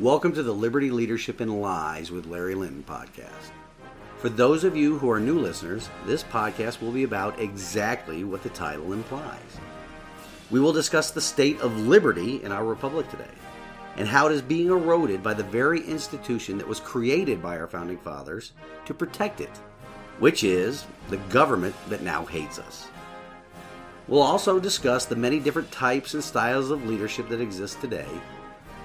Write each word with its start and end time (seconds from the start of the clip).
Welcome 0.00 0.32
to 0.32 0.42
the 0.42 0.52
Liberty 0.52 0.90
Leadership 0.90 1.38
and 1.38 1.62
Lies 1.62 2.10
with 2.10 2.26
Larry 2.26 2.56
Linton 2.56 2.82
podcast. 2.82 3.52
For 4.16 4.28
those 4.28 4.64
of 4.64 4.76
you 4.76 4.98
who 4.98 5.08
are 5.08 5.20
new 5.20 5.38
listeners, 5.38 5.88
this 6.04 6.24
podcast 6.24 6.82
will 6.82 6.90
be 6.90 7.04
about 7.04 7.38
exactly 7.38 8.24
what 8.24 8.42
the 8.42 8.48
title 8.48 8.92
implies. 8.92 9.60
We 10.50 10.58
will 10.58 10.72
discuss 10.72 11.12
the 11.12 11.20
state 11.20 11.60
of 11.60 11.78
liberty 11.78 12.42
in 12.42 12.50
our 12.50 12.64
republic 12.64 13.08
today 13.08 13.30
and 13.96 14.08
how 14.08 14.26
it 14.26 14.32
is 14.32 14.42
being 14.42 14.66
eroded 14.66 15.22
by 15.22 15.32
the 15.32 15.44
very 15.44 15.86
institution 15.86 16.58
that 16.58 16.66
was 16.66 16.80
created 16.80 17.40
by 17.40 17.56
our 17.56 17.68
founding 17.68 17.98
fathers 17.98 18.50
to 18.86 18.94
protect 18.94 19.40
it, 19.40 19.56
which 20.18 20.42
is 20.42 20.88
the 21.08 21.18
government 21.28 21.76
that 21.88 22.02
now 22.02 22.24
hates 22.24 22.58
us. 22.58 22.88
We'll 24.08 24.22
also 24.22 24.58
discuss 24.58 25.04
the 25.04 25.14
many 25.14 25.38
different 25.38 25.70
types 25.70 26.14
and 26.14 26.24
styles 26.24 26.72
of 26.72 26.84
leadership 26.84 27.28
that 27.28 27.40
exist 27.40 27.80
today 27.80 28.08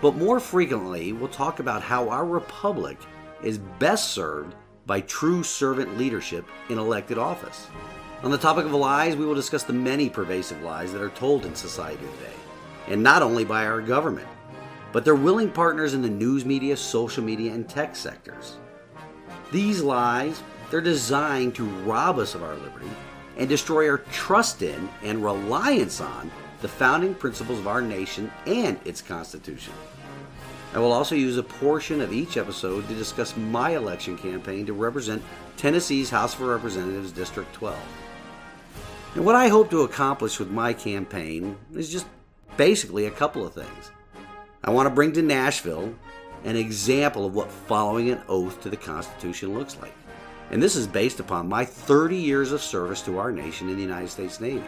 but 0.01 0.15
more 0.15 0.39
frequently, 0.39 1.13
we'll 1.13 1.29
talk 1.29 1.59
about 1.59 1.81
how 1.81 2.09
our 2.09 2.25
republic 2.25 2.97
is 3.43 3.57
best 3.57 4.11
served 4.11 4.55
by 4.85 5.01
true 5.01 5.43
servant 5.43 5.97
leadership 5.97 6.45
in 6.69 6.77
elected 6.77 7.17
office. 7.17 7.67
On 8.23 8.31
the 8.31 8.37
topic 8.37 8.65
of 8.65 8.73
lies, 8.73 9.15
we 9.15 9.25
will 9.25 9.35
discuss 9.35 9.63
the 9.63 9.73
many 9.73 10.09
pervasive 10.09 10.61
lies 10.61 10.91
that 10.91 11.01
are 11.01 11.09
told 11.09 11.45
in 11.45 11.55
society 11.55 12.05
today, 12.17 12.35
and 12.87 13.01
not 13.01 13.21
only 13.21 13.45
by 13.45 13.65
our 13.65 13.81
government, 13.81 14.27
but 14.91 15.05
their 15.05 15.15
willing 15.15 15.51
partners 15.51 15.93
in 15.93 16.01
the 16.01 16.09
news 16.09 16.45
media, 16.45 16.75
social 16.75 17.23
media, 17.23 17.53
and 17.53 17.69
tech 17.69 17.95
sectors. 17.95 18.57
These 19.51 19.81
lies, 19.81 20.41
they're 20.69 20.81
designed 20.81 21.55
to 21.55 21.65
rob 21.65 22.19
us 22.19 22.35
of 22.35 22.43
our 22.43 22.55
liberty 22.55 22.89
and 23.37 23.47
destroy 23.47 23.89
our 23.89 23.99
trust 24.11 24.61
in 24.61 24.89
and 25.03 25.23
reliance 25.23 26.01
on 26.01 26.31
the 26.61 26.67
founding 26.67 27.15
principles 27.15 27.59
of 27.59 27.67
our 27.67 27.81
nation 27.81 28.31
and 28.45 28.79
its 28.85 29.01
Constitution. 29.01 29.73
I 30.73 30.79
will 30.79 30.91
also 30.91 31.15
use 31.15 31.37
a 31.37 31.43
portion 31.43 31.99
of 31.99 32.13
each 32.13 32.37
episode 32.37 32.87
to 32.87 32.95
discuss 32.95 33.35
my 33.35 33.71
election 33.71 34.17
campaign 34.17 34.65
to 34.67 34.73
represent 34.73 35.23
Tennessee's 35.57 36.09
House 36.09 36.35
of 36.35 36.41
Representatives 36.41 37.11
District 37.11 37.51
12. 37.53 37.77
And 39.15 39.25
what 39.25 39.35
I 39.35 39.47
hope 39.47 39.71
to 39.71 39.81
accomplish 39.81 40.37
with 40.37 40.51
my 40.51 40.73
campaign 40.73 41.57
is 41.73 41.91
just 41.91 42.05
basically 42.55 43.07
a 43.07 43.11
couple 43.11 43.45
of 43.45 43.53
things. 43.53 43.91
I 44.63 44.69
want 44.69 44.87
to 44.87 44.93
bring 44.93 45.11
to 45.13 45.23
Nashville 45.23 45.95
an 46.43 46.55
example 46.55 47.25
of 47.25 47.33
what 47.33 47.51
following 47.51 48.11
an 48.11 48.21
oath 48.27 48.61
to 48.61 48.69
the 48.69 48.77
Constitution 48.77 49.57
looks 49.57 49.77
like. 49.81 49.93
And 50.51 50.61
this 50.61 50.75
is 50.75 50.87
based 50.87 51.19
upon 51.19 51.49
my 51.49 51.65
30 51.65 52.15
years 52.15 52.51
of 52.51 52.61
service 52.61 53.01
to 53.03 53.17
our 53.17 53.31
nation 53.31 53.69
in 53.69 53.75
the 53.75 53.81
United 53.81 54.09
States 54.09 54.39
Navy. 54.39 54.63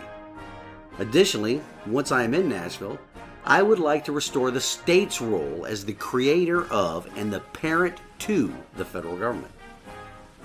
Additionally, 1.00 1.62
once 1.86 2.12
I 2.12 2.24
am 2.24 2.34
in 2.34 2.50
Nashville, 2.50 3.00
I 3.44 3.64
would 3.64 3.80
like 3.80 4.06
to 4.06 4.12
restore 4.12 4.52
the 4.52 4.62
state's 4.62 5.22
role 5.22 5.66
as 5.66 5.84
the 5.84 5.94
creator 5.94 6.66
of 6.66 7.10
and 7.16 7.34
the 7.34 7.40
parent 7.40 7.98
to 8.20 8.54
the 8.78 8.86
federal 8.86 9.18
government. 9.18 9.52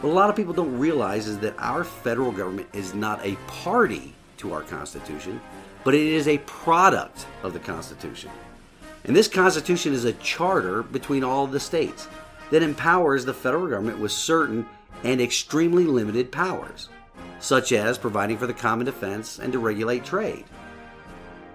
What 0.00 0.10
a 0.10 0.12
lot 0.12 0.30
of 0.30 0.36
people 0.36 0.54
don't 0.54 0.78
realize 0.78 1.26
is 1.26 1.38
that 1.40 1.58
our 1.58 1.84
federal 1.84 2.32
government 2.32 2.68
is 2.72 2.94
not 2.94 3.24
a 3.24 3.36
party 3.46 4.14
to 4.38 4.52
our 4.52 4.62
Constitution, 4.62 5.40
but 5.84 5.94
it 5.94 6.06
is 6.06 6.28
a 6.28 6.38
product 6.38 7.26
of 7.42 7.52
the 7.52 7.58
Constitution. 7.58 8.30
And 9.04 9.14
this 9.14 9.28
Constitution 9.28 9.92
is 9.92 10.04
a 10.04 10.12
charter 10.14 10.82
between 10.82 11.22
all 11.22 11.46
the 11.46 11.60
states 11.60 12.08
that 12.50 12.62
empowers 12.62 13.24
the 13.24 13.34
federal 13.34 13.66
government 13.66 13.98
with 13.98 14.12
certain 14.12 14.66
and 15.04 15.20
extremely 15.20 15.84
limited 15.84 16.32
powers 16.32 16.88
such 17.40 17.72
as 17.72 17.98
providing 17.98 18.38
for 18.38 18.46
the 18.46 18.54
common 18.54 18.86
defense 18.86 19.38
and 19.38 19.52
to 19.52 19.58
regulate 19.58 20.04
trade. 20.04 20.44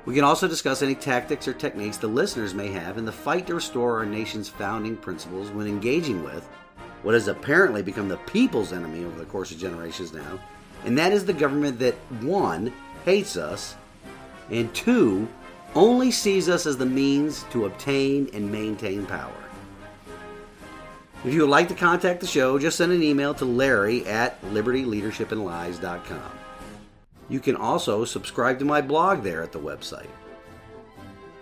We 0.06 0.16
can 0.16 0.24
also 0.24 0.48
discuss 0.48 0.82
any 0.82 0.96
tactics 0.96 1.48
or 1.48 1.54
techniques 1.54 1.98
the 1.98 2.08
listeners 2.08 2.54
may 2.54 2.70
have 2.70 2.98
in 2.98 3.06
the 3.06 3.12
fight 3.12 3.46
to 3.48 3.56
restore 3.56 4.00
our 4.00 4.06
nation's 4.06 4.50
founding 4.50 4.98
principles 4.98 5.50
when 5.52 5.68
engaging 5.68 6.24
with 6.24 6.48
what 7.04 7.14
has 7.14 7.28
apparently 7.28 7.82
become 7.82 8.08
the 8.08 8.18
people's 8.18 8.74
enemy 8.74 9.06
over 9.06 9.18
the 9.18 9.26
course 9.26 9.52
of 9.52 9.58
generations 9.58 10.14
now, 10.14 10.40
and 10.86 10.98
that 10.98 11.12
is 11.12 11.26
the 11.26 11.34
government 11.34 11.80
that, 11.80 11.96
one, 12.22 12.74
hates 13.06 13.38
us, 13.38 13.76
and 14.50 14.74
two, 14.74 15.28
only 15.76 16.12
sees 16.12 16.50
us 16.50 16.66
as 16.66 16.78
the 16.78 16.86
means 16.86 17.44
to 17.52 17.66
obtain 17.66 18.30
and 18.34 18.52
maintain 18.52 19.06
power. 19.06 19.34
If 21.24 21.34
you 21.36 21.42
would 21.42 21.52
like 21.52 21.68
to 21.68 21.76
contact 21.76 22.20
the 22.20 22.28
show, 22.28 22.58
just 22.58 22.78
send 22.78 22.92
an 22.92 23.04
email 23.04 23.36
to 23.36 23.46
Larry 23.46 24.06
at 24.08 24.42
libertyleadershipandlies.com. 24.42 26.32
You 27.30 27.40
can 27.40 27.56
also 27.56 28.06
subscribe 28.06 28.58
to 28.60 28.66
my 28.66 28.82
blog 28.82 29.22
there 29.22 29.44
at 29.44 29.52
the 29.52 29.60
website. 29.60 30.10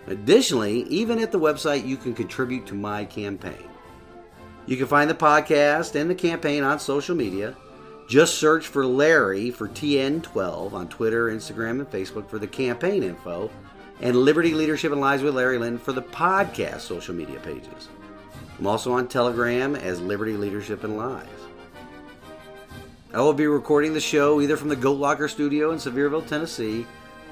Additionally, 0.06 0.82
even 0.84 1.18
at 1.18 1.32
the 1.32 1.40
website, 1.40 1.86
you 1.86 1.96
can 1.96 2.14
contribute 2.14 2.66
to 2.66 2.74
my 2.74 3.06
campaign. 3.06 3.68
You 4.66 4.76
can 4.76 4.86
find 4.86 5.08
the 5.08 5.14
podcast 5.14 5.98
and 5.98 6.10
the 6.10 6.14
campaign 6.14 6.62
on 6.62 6.78
social 6.78 7.16
media. 7.16 7.56
Just 8.06 8.38
search 8.38 8.66
for 8.66 8.84
Larry 8.84 9.50
for 9.50 9.68
TN12 9.68 10.72
on 10.72 10.88
Twitter, 10.88 11.30
Instagram, 11.30 11.80
and 11.80 11.90
Facebook 11.90 12.28
for 12.28 12.38
the 12.38 12.46
campaign 12.46 13.02
info, 13.02 13.50
and 14.00 14.16
Liberty 14.16 14.52
Leadership 14.52 14.92
and 14.92 15.00
Lies 15.00 15.22
with 15.22 15.36
Larry 15.36 15.58
Lynn 15.58 15.78
for 15.78 15.92
the 15.92 16.02
podcast 16.02 16.80
social 16.80 17.14
media 17.14 17.40
pages. 17.40 17.88
I'm 18.60 18.66
also 18.66 18.92
on 18.92 19.08
Telegram 19.08 19.74
as 19.74 20.02
Liberty 20.02 20.34
Leadership 20.34 20.84
and 20.84 20.98
Lies. 20.98 21.26
I 23.10 23.22
will 23.22 23.32
be 23.32 23.46
recording 23.46 23.94
the 23.94 24.00
show 24.00 24.38
either 24.42 24.58
from 24.58 24.68
the 24.68 24.76
Goat 24.76 24.98
Locker 24.98 25.28
studio 25.28 25.70
in 25.70 25.78
Sevierville, 25.78 26.26
Tennessee, 26.28 26.84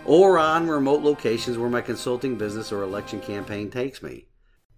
or 0.06 0.38
on 0.38 0.69
remote 0.69 1.03
locations 1.03 1.59
where 1.59 1.69
my 1.69 1.83
consulting 1.83 2.37
business 2.37 2.72
or 2.72 2.83
election 2.83 3.21
campaign 3.21 3.71
takes 3.71 4.03
me. 4.03 4.25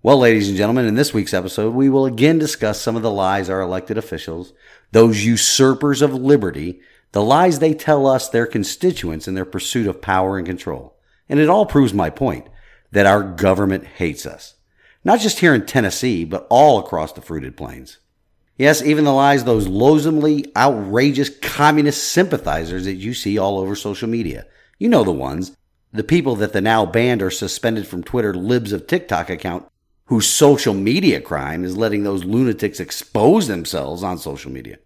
Well, 0.02 0.18
ladies 0.18 0.48
and 0.48 0.58
gentlemen, 0.58 0.86
in 0.86 0.96
this 0.96 1.14
week's 1.14 1.32
episode, 1.32 1.72
we 1.72 1.88
will 1.88 2.04
again 2.04 2.40
discuss 2.40 2.80
some 2.80 2.96
of 2.96 3.02
the 3.02 3.12
lies 3.12 3.48
our 3.48 3.60
elected 3.60 3.96
officials, 3.96 4.52
those 4.90 5.24
usurpers 5.24 6.02
of 6.02 6.12
liberty, 6.12 6.80
the 7.12 7.22
lies 7.22 7.60
they 7.60 7.74
tell 7.74 8.08
us 8.08 8.28
their 8.28 8.46
constituents 8.46 9.28
in 9.28 9.34
their 9.34 9.44
pursuit 9.44 9.86
of 9.86 10.02
power 10.02 10.36
and 10.36 10.48
control. 10.48 10.96
And 11.28 11.38
it 11.38 11.48
all 11.48 11.64
proves 11.64 11.94
my 11.94 12.10
point 12.10 12.48
that 12.90 13.06
our 13.06 13.22
government 13.22 13.86
hates 13.86 14.26
us. 14.26 14.56
Not 15.04 15.20
just 15.20 15.38
here 15.38 15.54
in 15.54 15.64
Tennessee, 15.64 16.24
but 16.24 16.46
all 16.50 16.78
across 16.78 17.12
the 17.12 17.22
fruited 17.22 17.56
plains. 17.56 17.98
Yes, 18.58 18.82
even 18.82 19.04
the 19.04 19.12
lies 19.12 19.44
those 19.44 19.66
loathsomely 19.66 20.52
outrageous 20.54 21.30
communist 21.38 22.04
sympathizers 22.04 22.84
that 22.84 22.96
you 22.96 23.14
see 23.14 23.38
all 23.38 23.58
over 23.58 23.74
social 23.74 24.08
media. 24.08 24.46
You 24.78 24.90
know 24.90 25.02
the 25.02 25.12
ones. 25.12 25.56
The 25.92 26.04
people 26.04 26.36
that 26.36 26.52
the 26.52 26.60
now 26.60 26.84
banned 26.84 27.22
or 27.22 27.30
suspended 27.30 27.86
from 27.86 28.04
Twitter 28.04 28.34
libs 28.34 28.72
of 28.72 28.86
TikTok 28.86 29.30
account 29.30 29.66
whose 30.10 30.28
social 30.28 30.74
media 30.74 31.20
crime 31.20 31.64
is 31.64 31.76
letting 31.76 32.02
those 32.02 32.24
lunatics 32.24 32.80
expose 32.80 33.46
themselves 33.46 34.02
on 34.02 34.18
social 34.18 34.50
media. 34.50 34.76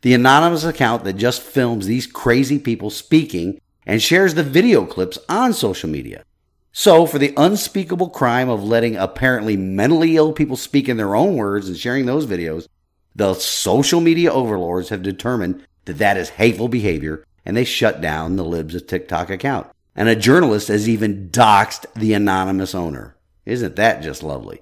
The 0.00 0.14
anonymous 0.14 0.64
account 0.64 1.04
that 1.04 1.12
just 1.12 1.42
films 1.42 1.86
these 1.86 2.06
crazy 2.06 2.58
people 2.58 2.90
speaking 2.90 3.60
and 3.86 4.02
shares 4.02 4.34
the 4.34 4.42
video 4.42 4.84
clips 4.84 5.18
on 5.28 5.52
social 5.52 5.88
media. 5.88 6.24
So, 6.78 7.06
for 7.06 7.18
the 7.18 7.32
unspeakable 7.38 8.10
crime 8.10 8.50
of 8.50 8.62
letting 8.62 8.96
apparently 8.96 9.56
mentally 9.56 10.14
ill 10.16 10.34
people 10.34 10.58
speak 10.58 10.90
in 10.90 10.98
their 10.98 11.16
own 11.16 11.34
words 11.34 11.68
and 11.68 11.76
sharing 11.78 12.04
those 12.04 12.26
videos, 12.26 12.68
the 13.14 13.32
social 13.32 14.02
media 14.02 14.30
overlords 14.30 14.90
have 14.90 15.02
determined 15.02 15.64
that 15.86 15.96
that 15.96 16.18
is 16.18 16.28
hateful 16.28 16.68
behavior 16.68 17.24
and 17.46 17.56
they 17.56 17.64
shut 17.64 18.02
down 18.02 18.36
the 18.36 18.44
Libs 18.44 18.74
of 18.74 18.86
TikTok 18.86 19.30
account. 19.30 19.68
And 19.94 20.10
a 20.10 20.14
journalist 20.14 20.68
has 20.68 20.86
even 20.86 21.30
doxed 21.30 21.86
the 21.94 22.12
anonymous 22.12 22.74
owner. 22.74 23.16
Isn't 23.46 23.76
that 23.76 24.02
just 24.02 24.22
lovely? 24.22 24.60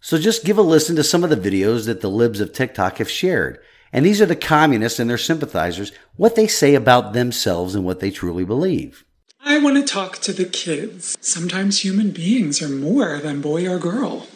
So 0.00 0.18
just 0.18 0.44
give 0.44 0.58
a 0.58 0.62
listen 0.62 0.96
to 0.96 1.04
some 1.04 1.22
of 1.22 1.30
the 1.30 1.36
videos 1.36 1.86
that 1.86 2.00
the 2.00 2.10
Libs 2.10 2.40
of 2.40 2.52
TikTok 2.52 2.98
have 2.98 3.08
shared. 3.08 3.60
And 3.92 4.04
these 4.04 4.20
are 4.20 4.26
the 4.26 4.34
communists 4.34 4.98
and 4.98 5.08
their 5.08 5.16
sympathizers, 5.16 5.92
what 6.16 6.34
they 6.34 6.48
say 6.48 6.74
about 6.74 7.12
themselves 7.12 7.76
and 7.76 7.84
what 7.84 8.00
they 8.00 8.10
truly 8.10 8.44
believe. 8.44 9.03
I 9.46 9.58
want 9.58 9.76
to 9.76 9.82
talk 9.82 10.20
to 10.20 10.32
the 10.32 10.46
kids. 10.46 11.18
Sometimes 11.20 11.84
human 11.84 12.12
beings 12.12 12.62
are 12.62 12.68
more 12.68 13.18
than 13.18 13.42
boy 13.42 13.68
or 13.68 13.78
girl. 13.78 14.26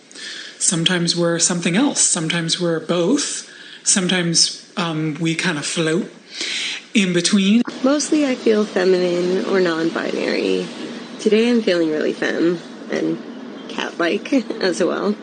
Sometimes 0.59 1.17
we're 1.17 1.39
something 1.39 1.77
else. 1.77 2.03
Sometimes 2.03 2.61
we're 2.61 2.79
both. 2.79 3.51
Sometimes 3.85 4.71
um, 4.77 5.15
we 5.19 5.35
kind 5.35 5.57
of 5.57 5.65
float 5.65 6.13
in 6.93 7.15
between. 7.15 7.63
Mostly 7.83 8.27
I 8.27 8.35
feel 8.35 8.67
feminine 8.67 9.47
or 9.47 9.61
non 9.61 9.89
binary. 9.89 10.69
Today 11.21 11.49
I'm 11.49 11.63
feeling 11.63 11.89
really 11.89 12.13
femme 12.13 12.59
and 12.91 13.19
cat 13.71 13.99
like 13.99 14.31
as 14.61 14.85
well. 14.85 15.17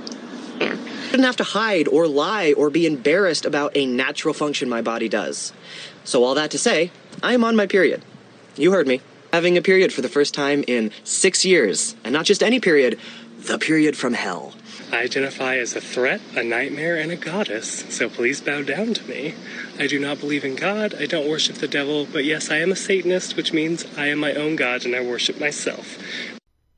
Yeah. 0.60 0.75
I 0.80 1.06
shouldn't 1.10 1.25
have 1.25 1.38
to 1.38 1.44
hide 1.44 1.88
or 1.88 2.07
lie 2.07 2.54
or 2.54 2.71
be 2.71 2.88
embarrassed 2.88 3.45
about 3.45 3.77
a 3.77 3.86
natural 3.86 4.33
function 4.33 4.68
my 4.68 4.81
body 4.81 5.07
does. 5.07 5.54
So, 6.04 6.24
all 6.24 6.33
that 6.33 6.50
to 6.51 6.57
say, 6.57 6.92
I 7.21 7.36
am 7.36 7.44
on 7.44 7.56
my 7.56 7.68
period. 7.68 8.04
You 8.56 8.71
heard 8.71 8.88
me 8.88 9.01
having 9.36 9.58
a 9.58 9.62
period 9.62 9.92
for 9.92 10.02
the 10.02 10.08
first 10.08 10.34
time 10.34 10.64
in 10.66 10.90
six 11.04 11.44
years. 11.44 11.94
And 12.06 12.14
not 12.14 12.24
just 12.24 12.42
any 12.42 12.62
period, 12.62 12.98
the 13.38 13.60
period 13.60 13.98
from 13.98 14.14
hell. 14.14 14.54
I 14.94 15.02
identify 15.02 15.58
as 15.58 15.76
a 15.76 15.82
threat, 15.82 16.22
a 16.38 16.44
nightmare, 16.44 16.96
and 16.96 17.12
a 17.12 17.18
goddess, 17.18 17.84
so 17.90 18.08
please 18.08 18.40
bow 18.40 18.62
down 18.62 18.94
to 18.94 19.10
me. 19.10 19.34
I 19.78 19.88
do 19.88 20.00
not 20.00 20.22
believe 20.22 20.46
in 20.46 20.56
God, 20.56 20.96
I 20.96 21.06
don't 21.06 21.28
worship 21.28 21.58
the 21.58 21.68
devil, 21.68 22.08
but 22.10 22.24
yes, 22.24 22.50
I 22.50 22.60
am 22.60 22.72
a 22.72 22.78
Satanist, 22.78 23.36
which 23.36 23.52
means 23.52 23.86
I 23.98 24.08
am 24.08 24.20
my 24.20 24.34
own 24.36 24.56
God 24.56 24.86
and 24.86 24.96
I 24.96 25.02
worship 25.02 25.38
myself. 25.38 25.98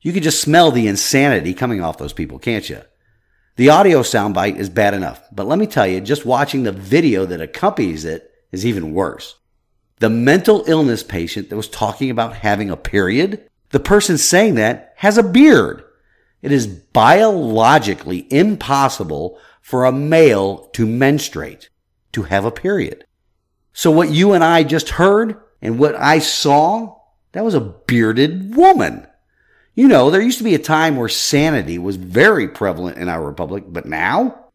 You 0.01 0.11
can 0.11 0.23
just 0.23 0.41
smell 0.41 0.71
the 0.71 0.87
insanity 0.87 1.53
coming 1.53 1.83
off 1.83 1.99
those 1.99 2.13
people, 2.13 2.39
can't 2.39 2.67
you? 2.67 2.81
The 3.57 3.69
audio 3.69 4.01
soundbite 4.01 4.57
is 4.57 4.69
bad 4.69 4.95
enough, 4.95 5.21
but 5.31 5.45
let 5.45 5.59
me 5.59 5.67
tell 5.67 5.85
you, 5.85 6.01
just 6.01 6.25
watching 6.25 6.63
the 6.63 6.71
video 6.71 7.23
that 7.27 7.39
accompanies 7.39 8.03
it 8.03 8.31
is 8.51 8.65
even 8.65 8.93
worse. 8.93 9.35
The 9.99 10.09
mental 10.09 10.63
illness 10.67 11.03
patient 11.03 11.49
that 11.49 11.55
was 11.55 11.67
talking 11.67 12.09
about 12.09 12.35
having 12.35 12.69
a 12.69 12.77
period, 12.77 13.49
the 13.69 13.79
person 13.79 14.17
saying 14.17 14.55
that 14.55 14.93
has 14.97 15.17
a 15.17 15.23
beard. 15.23 15.83
It 16.41 16.51
is 16.51 16.67
biologically 16.67 18.27
impossible 18.31 19.39
for 19.61 19.85
a 19.85 19.91
male 19.91 20.67
to 20.73 20.85
menstruate, 20.85 21.69
to 22.11 22.23
have 22.23 22.45
a 22.45 22.51
period. 22.51 23.05
So 23.73 23.91
what 23.91 24.09
you 24.09 24.33
and 24.33 24.43
I 24.43 24.63
just 24.63 24.89
heard 24.89 25.41
and 25.61 25.79
what 25.79 25.95
I 25.95 26.19
saw, 26.19 26.95
that 27.31 27.43
was 27.43 27.55
a 27.55 27.59
bearded 27.59 28.55
woman. 28.55 29.07
You 29.73 29.87
know, 29.87 30.09
there 30.09 30.21
used 30.21 30.37
to 30.39 30.43
be 30.43 30.55
a 30.55 30.59
time 30.59 30.95
where 30.95 31.09
sanity 31.09 31.77
was 31.77 31.95
very 31.97 32.47
prevalent 32.47 32.97
in 32.97 33.09
our 33.09 33.23
republic, 33.23 33.65
but 33.67 33.85
now, 33.85 34.45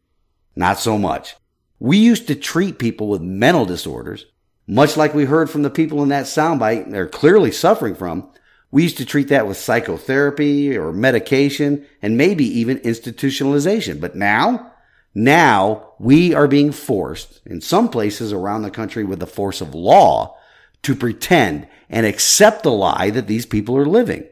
not 0.55 0.79
so 0.79 0.97
much. 0.97 1.35
We 1.79 1.97
used 1.97 2.27
to 2.27 2.35
treat 2.35 2.79
people 2.79 3.07
with 3.07 3.21
mental 3.21 3.65
disorders, 3.65 4.25
much 4.67 4.95
like 4.95 5.13
we 5.13 5.25
heard 5.25 5.49
from 5.49 5.63
the 5.63 5.69
people 5.69 6.01
in 6.03 6.09
that 6.09 6.25
soundbite 6.25 6.89
they're 6.89 7.07
clearly 7.07 7.51
suffering 7.51 7.95
from. 7.95 8.29
We 8.71 8.83
used 8.83 8.97
to 8.97 9.05
treat 9.05 9.27
that 9.27 9.47
with 9.47 9.57
psychotherapy 9.57 10.75
or 10.77 10.91
medication 10.91 11.85
and 12.01 12.17
maybe 12.17 12.45
even 12.59 12.79
institutionalization. 12.79 14.01
But 14.01 14.15
now, 14.15 14.71
now 15.13 15.93
we 15.99 16.33
are 16.33 16.47
being 16.47 16.71
forced 16.71 17.41
in 17.45 17.61
some 17.61 17.89
places 17.89 18.33
around 18.33 18.63
the 18.63 18.71
country 18.71 19.03
with 19.03 19.19
the 19.19 19.27
force 19.27 19.61
of 19.61 19.75
law 19.75 20.37
to 20.81 20.95
pretend 20.95 21.67
and 21.89 22.05
accept 22.05 22.63
the 22.63 22.71
lie 22.71 23.09
that 23.11 23.27
these 23.27 23.45
people 23.45 23.77
are 23.77 23.85
living. 23.85 24.25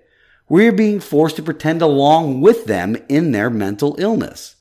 We're 0.49 0.73
being 0.73 0.99
forced 0.99 1.35
to 1.37 1.43
pretend 1.43 1.81
along 1.81 2.41
with 2.41 2.65
them 2.65 2.97
in 3.07 3.31
their 3.31 3.49
mental 3.49 3.95
illness. 3.99 4.55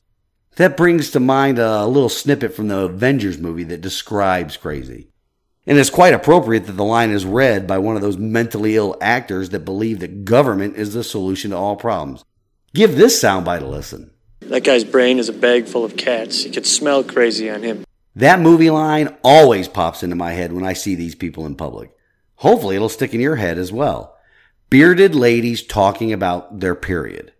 That 0.57 0.77
brings 0.77 1.11
to 1.11 1.19
mind 1.19 1.59
a 1.59 1.85
little 1.85 2.09
snippet 2.09 2.53
from 2.53 2.67
the 2.67 2.79
Avengers 2.79 3.37
movie 3.37 3.63
that 3.65 3.81
describes 3.81 4.57
crazy. 4.57 5.10
And 5.67 5.77
it's 5.77 5.89
quite 5.89 6.13
appropriate 6.13 6.65
that 6.65 6.73
the 6.73 6.83
line 6.83 7.11
is 7.11 7.25
read 7.25 7.67
by 7.67 7.77
one 7.77 7.95
of 7.95 8.01
those 8.01 8.17
mentally 8.17 8.75
ill 8.75 8.97
actors 8.99 9.49
that 9.49 9.65
believe 9.65 9.99
that 9.99 10.25
government 10.25 10.75
is 10.75 10.93
the 10.93 11.03
solution 11.03 11.51
to 11.51 11.57
all 11.57 11.75
problems. 11.75 12.25
Give 12.73 12.95
this 12.95 13.21
soundbite 13.21 13.61
a 13.61 13.65
listen. 13.65 14.11
That 14.41 14.63
guy's 14.63 14.83
brain 14.83 15.19
is 15.19 15.29
a 15.29 15.33
bag 15.33 15.67
full 15.67 15.85
of 15.85 15.97
cats. 15.97 16.45
You 16.45 16.51
could 16.51 16.65
smell 16.65 17.03
crazy 17.03 17.49
on 17.49 17.61
him. 17.61 17.85
That 18.15 18.39
movie 18.39 18.69
line 18.71 19.15
always 19.23 19.67
pops 19.67 20.03
into 20.03 20.15
my 20.15 20.31
head 20.31 20.51
when 20.51 20.65
I 20.65 20.73
see 20.73 20.95
these 20.95 21.15
people 21.15 21.45
in 21.45 21.55
public. 21.55 21.91
Hopefully 22.37 22.75
it'll 22.75 22.89
stick 22.89 23.13
in 23.13 23.21
your 23.21 23.35
head 23.35 23.57
as 23.57 23.71
well 23.71 24.17
bearded 24.71 25.13
ladies 25.13 25.61
talking 25.61 26.13
about 26.13 26.61
their 26.61 26.73
period. 26.73 27.33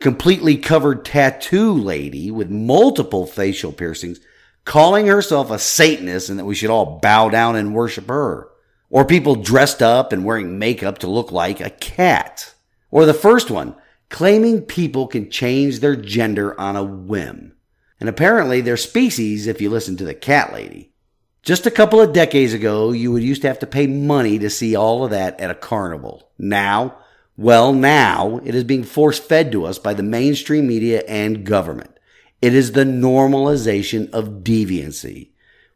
Completely 0.00 0.56
covered 0.56 1.04
tattoo 1.04 1.70
lady 1.72 2.30
with 2.30 2.50
multiple 2.50 3.26
facial 3.26 3.72
piercings 3.72 4.20
calling 4.64 5.06
herself 5.06 5.50
a 5.50 5.58
Satanist 5.58 6.28
and 6.28 6.38
that 6.38 6.44
we 6.44 6.54
should 6.54 6.70
all 6.70 6.98
bow 7.00 7.28
down 7.28 7.56
and 7.56 7.74
worship 7.74 8.08
her. 8.08 8.48
Or 8.90 9.04
people 9.04 9.36
dressed 9.36 9.82
up 9.82 10.12
and 10.12 10.24
wearing 10.24 10.58
makeup 10.58 10.98
to 10.98 11.10
look 11.10 11.32
like 11.32 11.60
a 11.60 11.70
cat. 11.70 12.54
Or 12.90 13.06
the 13.06 13.14
first 13.14 13.50
one, 13.50 13.74
claiming 14.10 14.62
people 14.62 15.06
can 15.06 15.30
change 15.30 15.80
their 15.80 15.96
gender 15.96 16.58
on 16.60 16.76
a 16.76 16.84
whim. 16.84 17.54
And 17.98 18.08
apparently 18.08 18.60
they're 18.60 18.76
species 18.76 19.46
if 19.46 19.60
you 19.60 19.70
listen 19.70 19.96
to 19.96 20.04
the 20.04 20.14
cat 20.14 20.52
lady. 20.52 20.92
Just 21.42 21.66
a 21.66 21.70
couple 21.70 22.00
of 22.00 22.12
decades 22.12 22.52
ago, 22.52 22.92
you 22.92 23.10
would 23.10 23.22
used 23.22 23.42
to 23.42 23.48
have 23.48 23.60
to 23.60 23.66
pay 23.66 23.86
money 23.86 24.38
to 24.38 24.50
see 24.50 24.76
all 24.76 25.04
of 25.04 25.10
that 25.10 25.40
at 25.40 25.50
a 25.50 25.56
carnival. 25.56 26.30
Now, 26.38 26.98
well, 27.36 27.72
now 27.72 28.40
it 28.44 28.54
is 28.54 28.64
being 28.64 28.84
force 28.84 29.18
fed 29.18 29.50
to 29.52 29.64
us 29.64 29.78
by 29.78 29.94
the 29.94 30.02
mainstream 30.02 30.68
media 30.68 31.02
and 31.08 31.44
government. 31.44 31.91
It 32.42 32.54
is 32.54 32.72
the 32.72 32.82
normalization 32.84 34.10
of 34.10 34.42
deviancy. 34.42 35.28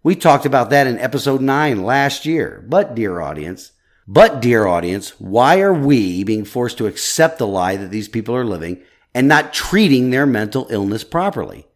We 0.03 0.17
talked 0.17 0.45
about 0.45 0.71
that 0.71 0.89
in 0.89 0.99
episode 0.99 1.41
9 1.41 1.85
last 1.85 2.27
year. 2.27 2.65
But, 2.69 2.97
dear 2.97 3.21
audience, 3.21 3.71
but, 4.09 4.41
dear 4.41 4.67
audience, 4.67 5.11
why 5.21 5.61
are 5.61 5.73
we 5.73 6.25
being 6.25 6.45
forced 6.45 6.77
to 6.79 6.89
accept 6.89 7.39
the 7.39 7.47
lie 7.47 7.77
that 7.77 7.93
these 7.93 8.09
people 8.09 8.35
are 8.35 8.45
living 8.45 8.83
and 9.15 9.29
not 9.29 9.55
treating 9.55 10.11
their 10.11 10.27
mental 10.27 10.67
illness 10.69 11.05
properly? 11.05 11.69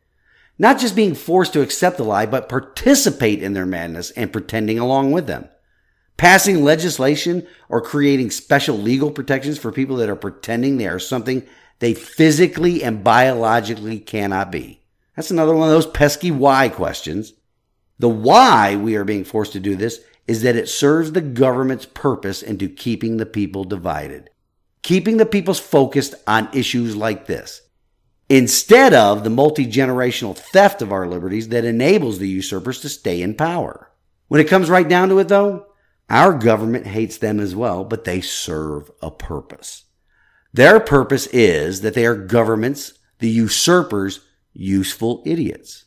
Not 0.58 0.80
just 0.80 0.96
being 0.96 1.14
forced 1.14 1.52
to 1.52 1.62
accept 1.62 1.96
the 1.96 2.02
lie, 2.02 2.26
but 2.26 2.48
participate 2.48 3.44
in 3.44 3.52
their 3.52 3.66
madness 3.66 4.10
and 4.10 4.32
pretending 4.32 4.80
along 4.80 5.12
with 5.12 5.28
them. 5.28 5.48
Passing 6.16 6.64
legislation 6.64 7.46
or 7.68 7.80
creating 7.80 8.32
special 8.32 8.76
legal 8.76 9.12
protections 9.12 9.56
for 9.56 9.70
people 9.70 9.96
that 9.98 10.10
are 10.10 10.16
pretending 10.16 10.78
they 10.78 10.88
are 10.88 10.98
something 10.98 11.46
they 11.78 11.94
physically 11.94 12.82
and 12.82 13.04
biologically 13.04 14.00
cannot 14.00 14.50
be. 14.50 14.79
That's 15.20 15.30
another 15.30 15.54
one 15.54 15.68
of 15.68 15.74
those 15.74 15.86
pesky 15.86 16.30
why 16.30 16.70
questions. 16.70 17.34
The 17.98 18.08
why 18.08 18.76
we 18.76 18.96
are 18.96 19.04
being 19.04 19.24
forced 19.24 19.52
to 19.52 19.60
do 19.60 19.76
this 19.76 20.00
is 20.26 20.40
that 20.40 20.56
it 20.56 20.66
serves 20.66 21.12
the 21.12 21.20
government's 21.20 21.84
purpose 21.84 22.40
into 22.40 22.70
keeping 22.70 23.18
the 23.18 23.26
people 23.26 23.64
divided, 23.64 24.30
keeping 24.80 25.18
the 25.18 25.26
people's 25.26 25.60
focused 25.60 26.14
on 26.26 26.48
issues 26.54 26.96
like 26.96 27.26
this 27.26 27.60
instead 28.30 28.94
of 28.94 29.22
the 29.22 29.28
multi 29.28 29.66
generational 29.66 30.34
theft 30.34 30.80
of 30.80 30.90
our 30.90 31.06
liberties 31.06 31.50
that 31.50 31.66
enables 31.66 32.18
the 32.18 32.28
usurpers 32.28 32.80
to 32.80 32.88
stay 32.88 33.20
in 33.20 33.34
power. 33.34 33.90
When 34.28 34.40
it 34.40 34.48
comes 34.48 34.70
right 34.70 34.88
down 34.88 35.10
to 35.10 35.18
it, 35.18 35.28
though, 35.28 35.66
our 36.08 36.32
government 36.32 36.86
hates 36.86 37.18
them 37.18 37.40
as 37.40 37.54
well, 37.54 37.84
but 37.84 38.04
they 38.04 38.22
serve 38.22 38.90
a 39.02 39.10
purpose. 39.10 39.84
Their 40.54 40.80
purpose 40.80 41.26
is 41.26 41.82
that 41.82 41.92
they 41.92 42.06
are 42.06 42.16
governments, 42.16 42.94
the 43.18 43.28
usurpers, 43.28 44.20
useful 44.52 45.22
idiots. 45.24 45.84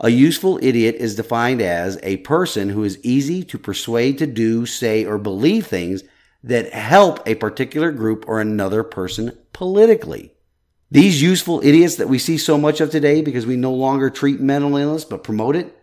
A 0.00 0.10
useful 0.10 0.60
idiot 0.62 0.94
is 0.96 1.16
defined 1.16 1.60
as 1.60 1.98
a 2.02 2.18
person 2.18 2.68
who 2.68 2.84
is 2.84 3.04
easy 3.04 3.42
to 3.44 3.58
persuade 3.58 4.18
to 4.18 4.26
do, 4.26 4.64
say, 4.64 5.04
or 5.04 5.18
believe 5.18 5.66
things 5.66 6.04
that 6.44 6.72
help 6.72 7.26
a 7.26 7.34
particular 7.34 7.90
group 7.90 8.24
or 8.28 8.40
another 8.40 8.84
person 8.84 9.36
politically. 9.52 10.32
These 10.90 11.20
useful 11.20 11.60
idiots 11.64 11.96
that 11.96 12.08
we 12.08 12.18
see 12.18 12.38
so 12.38 12.56
much 12.56 12.80
of 12.80 12.90
today 12.90 13.22
because 13.22 13.44
we 13.44 13.56
no 13.56 13.74
longer 13.74 14.08
treat 14.08 14.40
mental 14.40 14.76
illness 14.76 15.04
but 15.04 15.24
promote 15.24 15.56
it, 15.56 15.76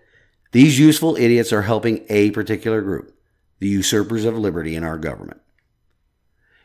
these 0.51 0.79
useful 0.79 1.17
idiots 1.17 1.51
are 1.51 1.63
helping 1.63 2.05
a 2.09 2.31
particular 2.31 2.81
group, 2.81 3.13
the 3.59 3.67
usurpers 3.67 4.23
of 4.23 4.37
liberty 4.37 4.75
in 4.75 4.85
our 4.85 4.97
government. 4.97 5.41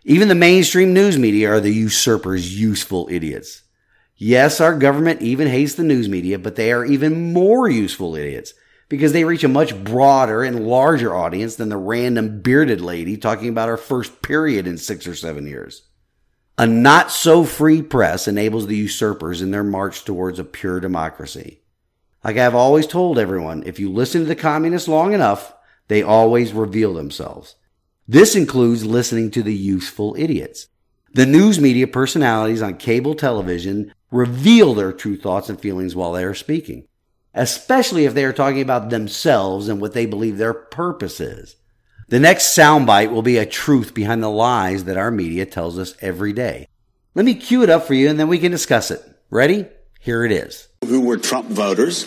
Even 0.04 0.28
the 0.28 0.34
mainstream 0.34 0.94
news 0.94 1.18
media 1.18 1.50
are 1.50 1.60
the 1.60 1.74
usurpers' 1.74 2.58
useful 2.58 3.08
idiots. 3.10 3.62
Yes, 4.22 4.60
our 4.60 4.76
government 4.76 5.22
even 5.22 5.48
hates 5.48 5.74
the 5.74 5.82
news 5.82 6.06
media, 6.06 6.38
but 6.38 6.54
they 6.54 6.72
are 6.72 6.84
even 6.84 7.32
more 7.32 7.70
useful 7.70 8.14
idiots 8.14 8.52
because 8.90 9.14
they 9.14 9.24
reach 9.24 9.44
a 9.44 9.48
much 9.48 9.82
broader 9.82 10.42
and 10.42 10.66
larger 10.66 11.14
audience 11.14 11.56
than 11.56 11.70
the 11.70 11.78
random 11.78 12.42
bearded 12.42 12.82
lady 12.82 13.16
talking 13.16 13.48
about 13.48 13.70
her 13.70 13.78
first 13.78 14.20
period 14.20 14.66
in 14.66 14.76
six 14.76 15.06
or 15.06 15.14
seven 15.14 15.46
years. 15.46 15.84
A 16.58 16.66
not 16.66 17.10
so 17.10 17.44
free 17.44 17.80
press 17.80 18.28
enables 18.28 18.66
the 18.66 18.76
usurpers 18.76 19.40
in 19.40 19.52
their 19.52 19.64
march 19.64 20.04
towards 20.04 20.38
a 20.38 20.44
pure 20.44 20.80
democracy. 20.80 21.62
Like 22.22 22.36
I've 22.36 22.54
always 22.54 22.86
told 22.86 23.18
everyone, 23.18 23.62
if 23.64 23.80
you 23.80 23.90
listen 23.90 24.20
to 24.20 24.26
the 24.26 24.36
communists 24.36 24.86
long 24.86 25.14
enough, 25.14 25.54
they 25.88 26.02
always 26.02 26.52
reveal 26.52 26.92
themselves. 26.92 27.54
This 28.06 28.36
includes 28.36 28.84
listening 28.84 29.30
to 29.30 29.42
the 29.42 29.54
useful 29.54 30.14
idiots. 30.18 30.66
The 31.12 31.26
news 31.26 31.58
media 31.58 31.88
personalities 31.88 32.62
on 32.62 32.76
cable 32.76 33.16
television 33.16 33.92
reveal 34.12 34.74
their 34.74 34.92
true 34.92 35.16
thoughts 35.16 35.48
and 35.48 35.60
feelings 35.60 35.96
while 35.96 36.12
they 36.12 36.22
are 36.22 36.34
speaking, 36.34 36.86
especially 37.34 38.04
if 38.04 38.14
they 38.14 38.24
are 38.24 38.32
talking 38.32 38.60
about 38.60 38.90
themselves 38.90 39.68
and 39.68 39.80
what 39.80 39.92
they 39.92 40.06
believe 40.06 40.38
their 40.38 40.54
purpose 40.54 41.20
is. 41.20 41.56
The 42.10 42.20
next 42.20 42.56
soundbite 42.56 43.10
will 43.10 43.22
be 43.22 43.38
a 43.38 43.46
truth 43.46 43.92
behind 43.92 44.22
the 44.22 44.30
lies 44.30 44.84
that 44.84 44.96
our 44.96 45.10
media 45.10 45.46
tells 45.46 45.80
us 45.80 45.94
every 46.00 46.32
day. 46.32 46.68
Let 47.16 47.24
me 47.24 47.34
cue 47.34 47.64
it 47.64 47.70
up 47.70 47.86
for 47.86 47.94
you 47.94 48.08
and 48.08 48.18
then 48.18 48.28
we 48.28 48.38
can 48.38 48.52
discuss 48.52 48.92
it. 48.92 49.02
Ready? 49.30 49.66
Here 49.98 50.24
it 50.24 50.30
is. 50.30 50.68
Who 50.84 51.00
were 51.00 51.16
Trump 51.16 51.48
voters 51.48 52.04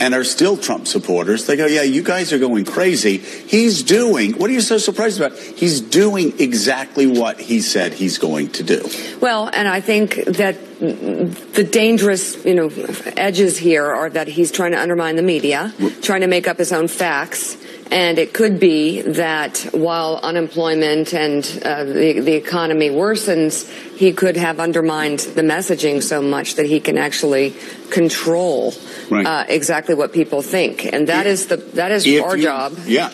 and 0.00 0.14
are 0.14 0.24
still 0.24 0.56
Trump 0.56 0.86
supporters. 0.86 1.46
They 1.46 1.56
go, 1.56 1.66
yeah, 1.66 1.82
you 1.82 2.02
guys 2.02 2.32
are 2.32 2.38
going 2.38 2.64
crazy. 2.64 3.18
He's 3.18 3.82
doing, 3.82 4.32
what 4.32 4.50
are 4.50 4.52
you 4.52 4.60
so 4.60 4.78
surprised 4.78 5.20
about? 5.20 5.38
He's 5.38 5.80
doing 5.80 6.38
exactly 6.38 7.06
what 7.06 7.40
he 7.40 7.60
said 7.60 7.94
he's 7.94 8.18
going 8.18 8.50
to 8.52 8.62
do. 8.62 8.88
Well, 9.20 9.50
and 9.52 9.66
I 9.66 9.80
think 9.80 10.14
that 10.24 10.56
the 10.78 11.68
dangerous, 11.70 12.44
you 12.44 12.54
know, 12.54 12.68
edges 13.16 13.58
here 13.58 13.84
are 13.84 14.10
that 14.10 14.28
he's 14.28 14.52
trying 14.52 14.72
to 14.72 14.80
undermine 14.80 15.16
the 15.16 15.22
media, 15.22 15.72
trying 16.02 16.20
to 16.20 16.26
make 16.26 16.46
up 16.46 16.58
his 16.58 16.72
own 16.72 16.88
facts 16.88 17.56
and 17.90 18.18
it 18.18 18.34
could 18.34 18.60
be 18.60 19.00
that 19.02 19.58
while 19.72 20.20
unemployment 20.22 21.14
and 21.14 21.44
uh, 21.64 21.84
the, 21.84 22.20
the 22.20 22.34
economy 22.34 22.90
worsens, 22.90 23.70
he 23.96 24.12
could 24.12 24.36
have 24.36 24.60
undermined 24.60 25.20
the 25.20 25.42
messaging 25.42 26.02
so 26.02 26.20
much 26.20 26.56
that 26.56 26.66
he 26.66 26.80
can 26.80 26.98
actually 26.98 27.54
control 27.90 28.74
right. 29.10 29.26
uh, 29.26 29.44
exactly 29.48 29.94
what 29.94 30.12
people 30.12 30.42
think. 30.42 30.84
And 30.84 31.08
that 31.08 31.26
if, 31.26 31.32
is 31.32 31.46
the 31.46 31.56
that 31.56 31.90
is 31.90 32.06
our 32.20 32.36
you, 32.36 32.42
job. 32.42 32.74
Yeah. 32.84 33.10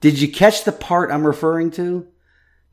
Did 0.00 0.18
you 0.18 0.28
catch 0.28 0.64
the 0.64 0.72
part 0.72 1.10
I'm 1.10 1.26
referring 1.26 1.70
to? 1.72 2.06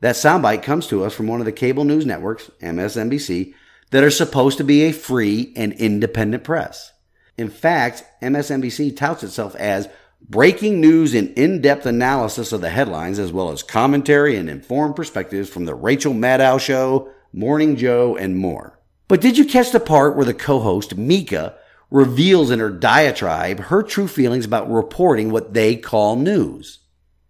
That 0.00 0.16
soundbite 0.16 0.62
comes 0.62 0.86
to 0.88 1.04
us 1.04 1.14
from 1.14 1.28
one 1.28 1.40
of 1.40 1.46
the 1.46 1.52
cable 1.52 1.84
news 1.84 2.04
networks, 2.06 2.50
MSNBC, 2.60 3.54
that 3.92 4.02
are 4.02 4.10
supposed 4.10 4.58
to 4.58 4.64
be 4.64 4.82
a 4.82 4.92
free 4.92 5.52
and 5.54 5.72
independent 5.74 6.42
press. 6.42 6.92
In 7.36 7.48
fact, 7.48 8.04
MSNBC 8.22 8.96
touts 8.96 9.22
itself 9.22 9.54
as 9.56 9.88
breaking 10.28 10.80
news 10.80 11.14
and 11.14 11.28
in-depth 11.36 11.84
analysis 11.84 12.52
of 12.52 12.62
the 12.62 12.70
headlines 12.70 13.18
as 13.18 13.32
well 13.32 13.50
as 13.50 13.62
commentary 13.62 14.36
and 14.36 14.48
informed 14.48 14.96
perspectives 14.96 15.50
from 15.50 15.66
the 15.66 15.74
Rachel 15.74 16.14
Maddow 16.14 16.58
show, 16.58 17.10
Morning 17.34 17.76
Joe, 17.76 18.16
and 18.16 18.36
more. 18.36 18.78
But 19.08 19.20
did 19.20 19.36
you 19.36 19.44
catch 19.44 19.72
the 19.72 19.80
part 19.80 20.16
where 20.16 20.24
the 20.24 20.32
co-host, 20.32 20.96
Mika, 20.96 21.54
reveals 21.90 22.50
in 22.50 22.60
her 22.60 22.70
diatribe 22.70 23.60
her 23.60 23.82
true 23.82 24.08
feelings 24.08 24.46
about 24.46 24.70
reporting 24.70 25.30
what 25.30 25.52
they 25.52 25.76
call 25.76 26.16
news? 26.16 26.78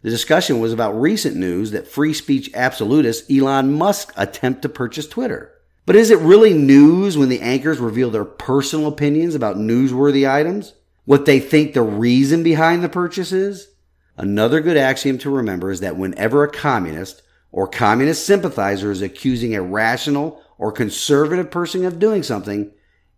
The 0.02 0.10
discussion 0.10 0.60
was 0.60 0.72
about 0.72 1.00
recent 1.00 1.34
news 1.36 1.72
that 1.72 1.88
free 1.88 2.12
speech 2.12 2.50
absolutist 2.54 3.28
Elon 3.28 3.72
Musk 3.72 4.12
attempt 4.16 4.62
to 4.62 4.68
purchase 4.68 5.08
Twitter. 5.08 5.51
But 5.84 5.96
is 5.96 6.10
it 6.10 6.18
really 6.18 6.54
news 6.54 7.18
when 7.18 7.28
the 7.28 7.40
anchors 7.40 7.78
reveal 7.78 8.10
their 8.10 8.24
personal 8.24 8.86
opinions 8.86 9.34
about 9.34 9.56
newsworthy 9.56 10.30
items? 10.30 10.74
What 11.04 11.26
they 11.26 11.40
think 11.40 11.74
the 11.74 11.82
reason 11.82 12.44
behind 12.44 12.84
the 12.84 12.88
purchase 12.88 13.32
is? 13.32 13.68
Another 14.16 14.60
good 14.60 14.76
axiom 14.76 15.18
to 15.18 15.30
remember 15.30 15.70
is 15.72 15.80
that 15.80 15.96
whenever 15.96 16.44
a 16.44 16.50
communist 16.50 17.22
or 17.50 17.66
communist 17.66 18.24
sympathizer 18.24 18.92
is 18.92 19.02
accusing 19.02 19.54
a 19.54 19.62
rational 19.62 20.40
or 20.56 20.70
conservative 20.70 21.50
person 21.50 21.84
of 21.84 21.98
doing 21.98 22.22
something, 22.22 22.70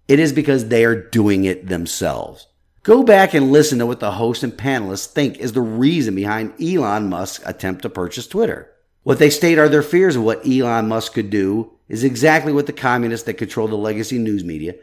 it 0.09 0.19
is 0.19 0.33
because 0.33 0.69
they 0.69 0.85
are 0.85 1.09
doing 1.11 1.45
it 1.45 1.67
themselves. 1.67 2.47
Go 2.83 3.03
back 3.03 3.35
and 3.35 3.53
listen 3.53 3.79
to 3.79 3.87
what 3.87 4.01
the 4.01 4.13
host 4.13 4.43
and 4.43 4.53
panelists 4.53 5.07
think 5.07 5.39
is 5.39 5.53
the 5.53 5.61
reason 5.61 6.15
behind 6.15 6.55
Elon 6.63 7.11
Musk's 7.11 7.47
attempt 7.47 7.83
to 7.83 7.91
purchase 7.91 8.27
Twitter. 8.27 8.71
What 9.03 9.19
they 9.19 9.31
state 9.31 9.59
are 9.59 9.69
their 9.69 9.83
fears 9.83 10.17
of 10.17 10.23
what 10.23 10.47
Elon 10.47 10.89
Musk 10.89 11.13
could 11.13 11.29
do 11.29 11.74
is 11.89 12.05
exactly 12.05 12.53
what 12.53 12.67
the 12.67 12.73
communists 12.73 13.27
that 13.27 13.35
control 13.35 13.69
the 13.69 13.77
legacy 13.77 14.19
news 14.19 14.45
media, 14.45 14.75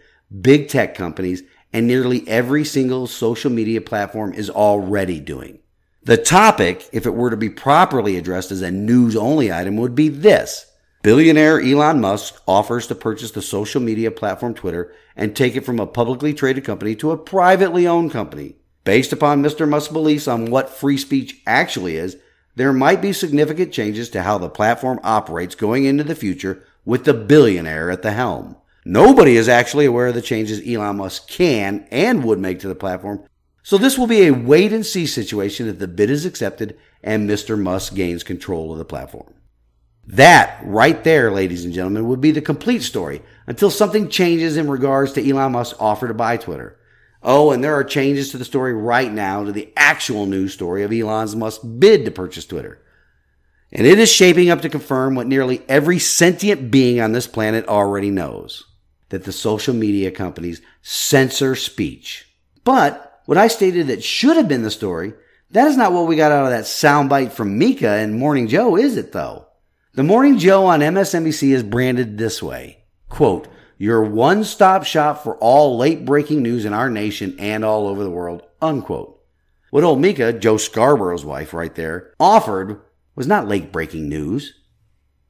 big 0.41 0.70
tech 0.70 0.96
companies, 0.96 1.43
and 1.74 1.88
nearly 1.88 2.27
every 2.27 2.63
single 2.63 3.08
social 3.08 3.51
media 3.51 3.81
platform 3.81 4.34
is 4.34 4.50
already 4.50 5.20
doing. 5.20 5.60
The 6.03 6.17
topic, 6.17 6.89
if 6.91 7.05
it 7.05 7.13
were 7.13 7.29
to 7.29 7.38
be 7.38 7.50
properly 7.50 8.17
addressed 8.17 8.51
as 8.51 8.62
a 8.62 8.72
news 8.72 9.15
only 9.15 9.51
item, 9.51 9.77
would 9.77 9.96
be 9.96 10.10
this. 10.10 10.65
Billionaire 11.03 11.60
Elon 11.60 12.00
Musk 12.00 12.41
offers 12.48 12.88
to 12.88 12.96
purchase 12.96 13.31
the 13.31 13.41
social 13.41 13.81
media 13.81 14.12
platform 14.12 14.53
Twitter 14.53 14.93
and 15.15 15.36
take 15.36 15.55
it 15.55 15.65
from 15.65 15.79
a 15.79 15.88
publicly 15.88 16.34
traded 16.34 16.63
company 16.63 16.96
to 16.96 17.12
a 17.12 17.17
privately 17.17 17.88
owned 17.88 18.12
company. 18.12 18.55
Based 18.84 19.13
upon 19.13 19.43
Mr. 19.43 19.67
Musk's 19.67 19.93
beliefs 19.93 20.27
on 20.27 20.51
what 20.51 20.70
free 20.70 20.98
speech 20.98 21.41
actually 21.46 21.98
is, 21.98 22.17
there 22.55 22.74
might 22.74 23.01
be 23.01 23.13
significant 23.13 23.72
changes 23.72 24.10
to 24.10 24.24
how 24.24 24.38
the 24.38 24.50
platform 24.50 25.00
operates 25.03 25.55
going 25.55 25.86
into 25.86 26.03
the 26.03 26.15
future 26.15 26.63
with 26.86 27.06
the 27.06 27.14
billionaire 27.14 27.92
at 27.92 28.02
the 28.02 28.12
helm. 28.12 28.56
Nobody 28.84 29.36
is 29.36 29.48
actually 29.48 29.86
aware 29.86 30.08
of 30.08 30.16
the 30.16 30.22
changes 30.22 30.62
Elon 30.68 30.98
Musk 30.98 31.28
can 31.28 31.88
and 31.92 32.24
would 32.24 32.40
make 32.40 32.60
to 32.62 32.68
the 32.68 32.76
platform, 32.76 33.24
so 33.64 33.78
this 33.78 33.98
will 33.98 34.08
be 34.08 34.26
a 34.26 34.34
wait 34.34 34.74
and 34.74 34.86
see 34.86 35.06
situation 35.06 35.68
if 35.68 35.78
the 35.78 35.88
bid 35.88 36.10
is 36.10 36.26
accepted 36.26 36.78
and 37.04 37.30
Mr. 37.30 37.60
Musk 37.60 37.94
gains 37.94 38.24
control 38.24 38.72
of 38.72 38.80
the 38.80 38.86
platform. 38.86 39.34
That 40.08 40.60
right 40.64 41.04
there, 41.04 41.32
ladies 41.32 41.64
and 41.64 41.74
gentlemen, 41.74 42.08
would 42.08 42.22
be 42.22 42.32
the 42.32 42.42
complete 42.42 42.82
story 42.82 43.22
until 43.46 43.70
something 43.70 44.10
changes 44.10 44.58
in 44.58 44.70
regards 44.70 45.14
to 45.14 45.30
Elon 45.30 45.52
Musk's 45.52 45.80
offer 45.80 46.08
to 46.08 46.14
buy 46.14 46.38
Twitter. 46.38 46.80
Oh, 47.24 47.52
and 47.52 47.64
there 47.64 47.76
are 47.76 47.84
changes 47.84 48.32
to 48.32 48.38
the 48.38 48.46
story 48.46 48.74
right 48.74 49.12
now 49.12 49.44
to 49.44 49.52
the 49.52 49.72
actual 49.78 50.26
news 50.26 50.54
story 50.54 50.82
of 50.82 50.92
Elon 50.92 51.38
Musk's 51.38 51.64
bid 51.64 52.04
to 52.06 52.12
purchase 52.12 52.46
Twitter. 52.46 52.82
And 53.72 53.88
it 53.88 54.00
is 54.00 54.12
shaping 54.12 54.50
up 54.50 54.62
to 54.62 54.70
confirm 54.70 55.16
what 55.16 55.28
nearly 55.28 55.62
every 55.70 55.98
sentient 55.98 56.72
being 56.72 57.00
on 57.00 57.13
this 57.13 57.28
planet 57.28 57.68
already 57.68 58.10
knows 58.10 58.66
that 59.10 59.24
the 59.24 59.32
social 59.32 59.74
media 59.74 60.12
companies 60.12 60.62
censor 60.82 61.56
speech. 61.56 62.28
But 62.63 63.22
what 63.25 63.38
I 63.38 63.48
stated 63.48 63.88
that 63.88 64.04
should 64.04 64.36
have 64.36 64.48
been 64.48 64.63
the 64.63 64.72
story, 64.72 65.13
that 65.51 65.68
is 65.68 65.78
not 65.78 65.94
what 65.94 66.08
we 66.08 66.16
got 66.16 66.32
out 66.32 66.46
of 66.46 66.51
that 66.51 66.66
soundbite 66.66 67.32
from 67.32 67.58
Mika 67.58 67.90
and 67.90 68.20
Morning 68.20 68.48
Joe, 68.48 68.75
is 68.75 68.98
it 68.98 69.12
though? 69.12 69.48
The 69.94 70.04
Morning 70.04 70.38
Joe 70.38 70.66
on 70.66 70.80
MSNBC 70.80 71.51
is 71.51 71.63
branded 71.63 72.18
this 72.18 72.42
way. 72.42 72.84
Quote, 73.10 73.48
your 73.78 74.04
one-stop 74.04 74.84
shop 74.84 75.24
for 75.24 75.36
all 75.38 75.78
late 75.78 76.06
breaking 76.06 76.44
news 76.44 76.66
in 76.66 76.74
our 76.74 76.90
nation 76.90 77.36
and 77.40 77.66
all 77.66 77.88
over 77.88 78.04
the 78.04 78.10
world, 78.10 78.44
unquote. 78.62 79.20
What 79.72 79.84
old 79.84 80.00
Mika, 80.00 80.34
Joe 80.34 80.58
Scarborough's 80.58 81.25
wife 81.25 81.54
right 81.54 81.74
there, 81.74 82.13
offered 82.20 82.80
was 83.15 83.27
not 83.27 83.48
late 83.48 83.72
breaking 83.72 84.10
news. 84.10 84.53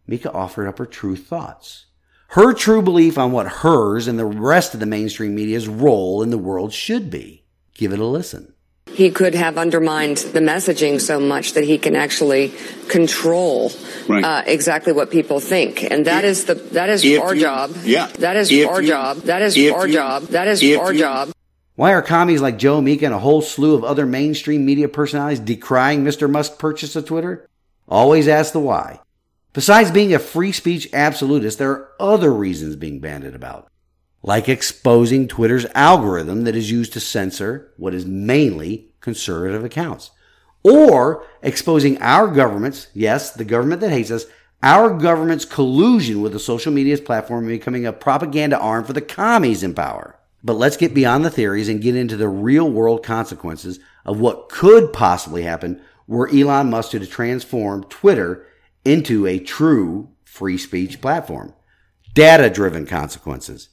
Mika 0.07 0.31
offered 0.31 0.67
up 0.67 0.77
her 0.77 0.85
true 0.85 1.15
thoughts 1.15 1.85
her 2.31 2.53
true 2.53 2.81
belief 2.81 3.17
on 3.17 3.33
what 3.33 3.47
hers 3.47 4.07
and 4.07 4.17
the 4.17 4.25
rest 4.25 4.73
of 4.73 4.79
the 4.79 4.85
mainstream 4.85 5.35
media's 5.35 5.67
role 5.67 6.23
in 6.23 6.29
the 6.29 6.37
world 6.37 6.71
should 6.71 7.09
be. 7.09 7.43
Give 7.73 7.91
it 7.91 7.99
a 7.99 8.05
listen. 8.05 8.53
He 8.87 9.11
could 9.11 9.35
have 9.35 9.57
undermined 9.57 10.17
the 10.17 10.39
messaging 10.39 11.01
so 11.01 11.19
much 11.19 11.53
that 11.53 11.65
he 11.65 11.77
can 11.77 11.93
actually 11.95 12.53
control 12.87 13.71
right. 14.07 14.23
uh, 14.23 14.43
exactly 14.45 14.93
what 14.93 15.11
people 15.11 15.41
think, 15.41 15.83
and 15.83 16.05
that 16.05 16.23
if, 16.23 16.31
is 16.31 16.45
the 16.45 16.55
that 16.55 16.89
is 16.89 17.03
our 17.19 17.35
you, 17.35 17.41
job. 17.41 17.71
Yeah, 17.83 18.07
that 18.19 18.37
is 18.37 18.51
if 18.51 18.67
our 18.67 18.81
you, 18.81 18.87
job. 18.87 19.17
That 19.23 19.41
is 19.41 19.57
our 19.57 19.87
you, 19.87 19.93
job. 19.93 20.23
That 20.27 20.47
is 20.47 20.63
our 20.77 20.93
job. 20.93 21.31
Why 21.75 21.93
are 21.93 22.01
commies 22.01 22.41
like 22.41 22.57
Joe 22.57 22.81
Meek 22.81 23.01
and 23.01 23.13
a 23.13 23.19
whole 23.19 23.41
slew 23.41 23.75
of 23.75 23.83
other 23.83 24.05
mainstream 24.05 24.65
media 24.65 24.87
personalities 24.87 25.39
decrying 25.39 26.03
Mr. 26.03 26.29
Musk's 26.29 26.55
purchase 26.55 26.95
of 26.95 27.05
Twitter? 27.05 27.47
Always 27.91 28.29
ask 28.29 28.53
the 28.53 28.59
why. 28.61 29.01
Besides 29.51 29.91
being 29.91 30.13
a 30.13 30.19
free 30.19 30.53
speech 30.53 30.87
absolutist, 30.93 31.57
there 31.57 31.71
are 31.71 31.89
other 31.99 32.33
reasons 32.33 32.77
being 32.77 33.01
banded 33.01 33.35
about, 33.35 33.69
like 34.23 34.47
exposing 34.47 35.27
Twitter's 35.27 35.65
algorithm 35.75 36.45
that 36.45 36.55
is 36.55 36.71
used 36.71 36.93
to 36.93 37.01
censor 37.01 37.73
what 37.75 37.93
is 37.93 38.05
mainly 38.05 38.93
conservative 39.01 39.65
accounts, 39.65 40.11
or 40.63 41.25
exposing 41.41 42.01
our 42.01 42.29
government's, 42.29 42.87
yes, 42.93 43.31
the 43.31 43.43
government 43.43 43.81
that 43.81 43.89
hates 43.89 44.09
us, 44.09 44.25
our 44.63 44.97
government's 44.97 45.43
collusion 45.43 46.21
with 46.21 46.31
the 46.31 46.39
social 46.39 46.71
media's 46.71 47.01
platform 47.01 47.45
becoming 47.45 47.85
a 47.85 47.91
propaganda 47.91 48.57
arm 48.57 48.85
for 48.85 48.93
the 48.93 49.01
commies 49.01 49.63
in 49.63 49.73
power. 49.73 50.17
But 50.41 50.53
let's 50.53 50.77
get 50.77 50.93
beyond 50.93 51.25
the 51.25 51.29
theories 51.29 51.67
and 51.67 51.81
get 51.81 51.97
into 51.97 52.15
the 52.15 52.29
real 52.29 52.69
world 52.69 53.03
consequences 53.03 53.81
of 54.05 54.21
what 54.21 54.47
could 54.47 54.93
possibly 54.93 55.43
happen 55.43 55.81
were 56.11 56.29
Elon 56.29 56.69
Musk 56.69 56.91
to 56.91 57.07
transform 57.07 57.85
Twitter 57.85 58.45
into 58.83 59.25
a 59.25 59.39
true 59.39 60.09
free 60.25 60.57
speech 60.57 60.99
platform. 60.99 61.53
Data 62.13 62.49
driven 62.49 62.85
consequences. 62.85 63.69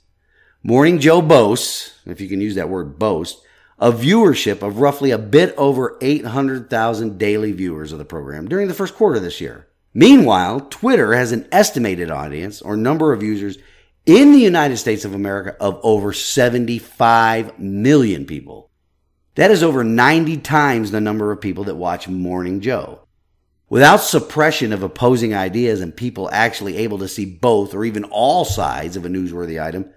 Morning 0.62 1.00
Joe 1.00 1.20
boasts, 1.20 1.98
if 2.06 2.20
you 2.20 2.28
can 2.28 2.40
use 2.40 2.54
that 2.54 2.68
word 2.68 2.96
boast, 2.96 3.42
a 3.80 3.90
viewership 3.90 4.62
of 4.62 4.78
roughly 4.78 5.10
a 5.10 5.18
bit 5.18 5.52
over 5.56 5.98
800,000 6.00 7.18
daily 7.18 7.50
viewers 7.50 7.90
of 7.90 7.98
the 7.98 8.04
program 8.04 8.46
during 8.46 8.68
the 8.68 8.74
first 8.74 8.94
quarter 8.94 9.18
this 9.18 9.40
year. 9.40 9.66
Meanwhile, 9.92 10.60
Twitter 10.60 11.14
has 11.14 11.32
an 11.32 11.48
estimated 11.50 12.08
audience 12.08 12.62
or 12.62 12.76
number 12.76 13.12
of 13.12 13.20
users 13.20 13.58
in 14.06 14.30
the 14.30 14.38
United 14.38 14.76
States 14.76 15.04
of 15.04 15.12
America 15.12 15.56
of 15.60 15.80
over 15.82 16.12
75 16.12 17.58
million 17.58 18.26
people. 18.26 18.67
That 19.38 19.52
is 19.52 19.62
over 19.62 19.84
90 19.84 20.38
times 20.38 20.90
the 20.90 21.00
number 21.00 21.30
of 21.30 21.40
people 21.40 21.62
that 21.62 21.76
watch 21.76 22.08
Morning 22.08 22.60
Joe. 22.60 23.02
Without 23.68 23.98
suppression 23.98 24.72
of 24.72 24.82
opposing 24.82 25.32
ideas 25.32 25.80
and 25.80 25.96
people 25.96 26.28
actually 26.32 26.76
able 26.78 26.98
to 26.98 27.06
see 27.06 27.24
both 27.24 27.72
or 27.72 27.84
even 27.84 28.02
all 28.02 28.44
sides 28.44 28.96
of 28.96 29.06
a 29.06 29.08
newsworthy 29.08 29.64
item, 29.64 29.88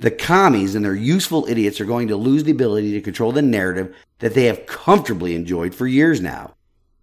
the 0.00 0.10
commies 0.10 0.74
and 0.74 0.84
their 0.84 0.96
useful 0.96 1.46
idiots 1.48 1.80
are 1.80 1.84
going 1.84 2.08
to 2.08 2.16
lose 2.16 2.42
the 2.42 2.50
ability 2.50 2.90
to 2.90 3.00
control 3.00 3.30
the 3.30 3.40
narrative 3.40 3.94
that 4.18 4.34
they 4.34 4.46
have 4.46 4.66
comfortably 4.66 5.36
enjoyed 5.36 5.76
for 5.76 5.86
years 5.86 6.20
now. 6.20 6.54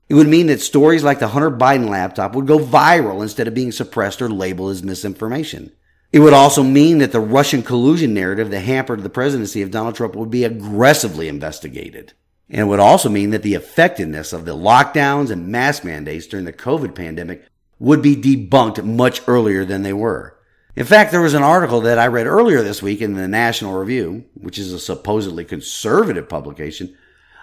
It 0.09 0.15
would 0.15 0.27
mean 0.27 0.47
that 0.47 0.59
stories 0.59 1.05
like 1.05 1.19
the 1.19 1.29
Hunter 1.29 1.49
Biden 1.49 1.87
laptop 1.87 2.35
would 2.35 2.45
go 2.45 2.59
viral 2.59 3.21
instead 3.21 3.47
of 3.47 3.53
being 3.53 3.71
suppressed 3.71 4.21
or 4.21 4.27
labeled 4.27 4.71
as 4.71 4.83
misinformation. 4.83 5.71
It 6.15 6.19
would 6.19 6.31
also 6.31 6.63
mean 6.63 6.99
that 6.99 7.11
the 7.11 7.19
Russian 7.19 7.61
collusion 7.61 8.13
narrative 8.13 8.49
that 8.51 8.61
hampered 8.61 9.03
the 9.03 9.09
presidency 9.09 9.61
of 9.61 9.69
Donald 9.69 9.95
Trump 9.95 10.15
would 10.15 10.31
be 10.31 10.45
aggressively 10.45 11.27
investigated. 11.27 12.13
And 12.49 12.61
it 12.61 12.63
would 12.63 12.79
also 12.79 13.09
mean 13.09 13.31
that 13.31 13.43
the 13.43 13.55
effectiveness 13.55 14.31
of 14.31 14.45
the 14.45 14.55
lockdowns 14.55 15.29
and 15.29 15.49
mask 15.49 15.83
mandates 15.83 16.25
during 16.25 16.45
the 16.45 16.53
COVID 16.53 16.95
pandemic 16.95 17.45
would 17.79 18.01
be 18.01 18.15
debunked 18.15 18.81
much 18.85 19.27
earlier 19.27 19.65
than 19.65 19.83
they 19.83 19.91
were. 19.91 20.39
In 20.77 20.85
fact, 20.85 21.11
there 21.11 21.19
was 21.19 21.33
an 21.33 21.43
article 21.43 21.81
that 21.81 21.99
I 21.99 22.07
read 22.07 22.27
earlier 22.27 22.61
this 22.61 22.81
week 22.81 23.01
in 23.01 23.15
the 23.15 23.27
National 23.27 23.77
Review, 23.77 24.23
which 24.35 24.57
is 24.57 24.71
a 24.71 24.79
supposedly 24.79 25.43
conservative 25.43 26.29
publication, 26.29 26.95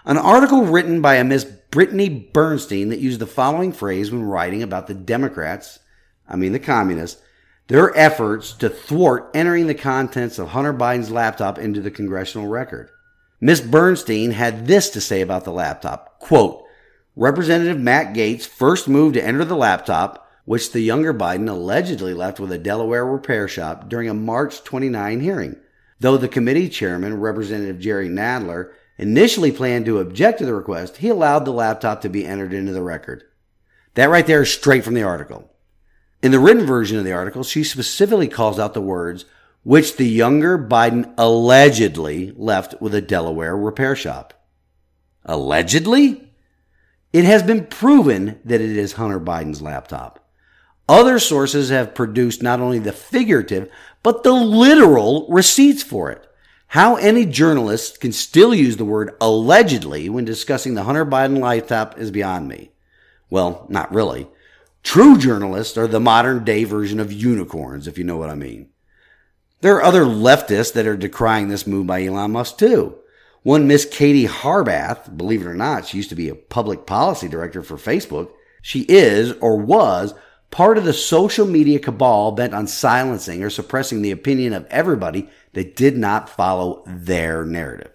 an 0.06 0.16
article 0.16 0.64
written 0.64 1.02
by 1.02 1.16
a 1.16 1.24
Miss 1.24 1.44
Brittany 1.44 2.08
Bernstein 2.08 2.88
that 2.88 3.00
used 3.00 3.20
the 3.20 3.26
following 3.26 3.72
phrase 3.72 4.10
when 4.10 4.22
writing 4.22 4.62
about 4.62 4.86
the 4.86 4.94
Democrats, 4.94 5.78
I 6.26 6.36
mean 6.36 6.52
the 6.52 6.58
communists, 6.58 7.20
their 7.72 7.96
efforts 7.96 8.52
to 8.52 8.68
thwart 8.68 9.30
entering 9.32 9.66
the 9.66 9.74
contents 9.74 10.38
of 10.38 10.48
Hunter 10.48 10.74
Biden's 10.74 11.10
laptop 11.10 11.58
into 11.58 11.80
the 11.80 11.90
congressional 11.90 12.46
record. 12.46 12.90
Miss 13.40 13.62
Bernstein 13.62 14.32
had 14.32 14.66
this 14.66 14.90
to 14.90 15.00
say 15.00 15.22
about 15.22 15.44
the 15.44 15.52
laptop. 15.52 16.18
Quote, 16.18 16.62
Representative 17.16 17.80
Matt 17.80 18.14
Gaetz 18.14 18.46
first 18.46 18.88
moved 18.88 19.14
to 19.14 19.24
enter 19.24 19.46
the 19.46 19.56
laptop 19.56 20.28
which 20.44 20.72
the 20.72 20.80
younger 20.80 21.14
Biden 21.14 21.48
allegedly 21.48 22.12
left 22.12 22.38
with 22.38 22.52
a 22.52 22.58
Delaware 22.58 23.06
repair 23.06 23.48
shop 23.48 23.88
during 23.88 24.10
a 24.10 24.12
March 24.12 24.62
29 24.64 25.20
hearing. 25.20 25.56
Though 25.98 26.18
the 26.18 26.28
committee 26.28 26.68
chairman, 26.68 27.20
Representative 27.20 27.78
Jerry 27.78 28.10
Nadler, 28.10 28.72
initially 28.98 29.50
planned 29.50 29.86
to 29.86 29.98
object 29.98 30.40
to 30.40 30.44
the 30.44 30.52
request, 30.52 30.98
he 30.98 31.08
allowed 31.08 31.46
the 31.46 31.52
laptop 31.52 32.02
to 32.02 32.10
be 32.10 32.26
entered 32.26 32.52
into 32.52 32.74
the 32.74 32.82
record. 32.82 33.24
That 33.94 34.10
right 34.10 34.26
there 34.26 34.42
is 34.42 34.52
straight 34.52 34.84
from 34.84 34.92
the 34.92 35.04
article. 35.04 35.48
In 36.22 36.30
the 36.30 36.38
written 36.38 36.64
version 36.64 36.98
of 36.98 37.04
the 37.04 37.12
article, 37.12 37.42
she 37.42 37.64
specifically 37.64 38.28
calls 38.28 38.58
out 38.58 38.74
the 38.74 38.80
words, 38.80 39.24
which 39.64 39.96
the 39.96 40.06
younger 40.06 40.56
Biden 40.56 41.12
allegedly 41.18 42.32
left 42.36 42.80
with 42.80 42.94
a 42.94 43.00
Delaware 43.00 43.56
repair 43.56 43.96
shop. 43.96 44.32
Allegedly? 45.24 46.30
It 47.12 47.24
has 47.24 47.42
been 47.42 47.66
proven 47.66 48.40
that 48.44 48.60
it 48.60 48.76
is 48.76 48.92
Hunter 48.92 49.20
Biden's 49.20 49.60
laptop. 49.60 50.20
Other 50.88 51.18
sources 51.18 51.70
have 51.70 51.94
produced 51.94 52.42
not 52.42 52.60
only 52.60 52.78
the 52.78 52.92
figurative, 52.92 53.68
but 54.02 54.22
the 54.22 54.32
literal 54.32 55.26
receipts 55.28 55.82
for 55.82 56.10
it. 56.10 56.26
How 56.68 56.96
any 56.96 57.26
journalist 57.26 58.00
can 58.00 58.12
still 58.12 58.54
use 58.54 58.76
the 58.76 58.84
word 58.84 59.14
allegedly 59.20 60.08
when 60.08 60.24
discussing 60.24 60.74
the 60.74 60.84
Hunter 60.84 61.04
Biden 61.04 61.38
laptop 61.40 61.98
is 61.98 62.10
beyond 62.10 62.48
me. 62.48 62.70
Well, 63.28 63.66
not 63.68 63.92
really. 63.92 64.28
True 64.82 65.16
journalists 65.16 65.78
are 65.78 65.86
the 65.86 66.00
modern 66.00 66.44
day 66.44 66.64
version 66.64 66.98
of 66.98 67.12
unicorns, 67.12 67.86
if 67.86 67.98
you 67.98 68.04
know 68.04 68.16
what 68.16 68.30
I 68.30 68.34
mean. 68.34 68.70
There 69.60 69.76
are 69.76 69.82
other 69.82 70.04
leftists 70.04 70.72
that 70.72 70.86
are 70.86 70.96
decrying 70.96 71.48
this 71.48 71.66
move 71.66 71.86
by 71.86 72.04
Elon 72.04 72.32
Musk 72.32 72.58
too. 72.58 72.96
One 73.42 73.66
Miss 73.66 73.84
Katie 73.84 74.26
Harbath, 74.26 75.16
believe 75.16 75.42
it 75.42 75.46
or 75.46 75.54
not, 75.54 75.86
she 75.86 75.96
used 75.96 76.08
to 76.10 76.16
be 76.16 76.28
a 76.28 76.34
public 76.34 76.86
policy 76.86 77.28
director 77.28 77.62
for 77.62 77.76
Facebook. 77.76 78.30
She 78.60 78.80
is 78.82 79.32
or 79.40 79.56
was 79.56 80.14
part 80.50 80.78
of 80.78 80.84
the 80.84 80.92
social 80.92 81.46
media 81.46 81.78
cabal 81.78 82.32
bent 82.32 82.54
on 82.54 82.66
silencing 82.66 83.42
or 83.42 83.50
suppressing 83.50 84.02
the 84.02 84.10
opinion 84.10 84.52
of 84.52 84.66
everybody 84.66 85.28
that 85.54 85.74
did 85.74 85.96
not 85.96 86.28
follow 86.28 86.84
their 86.86 87.44
narrative. 87.44 87.90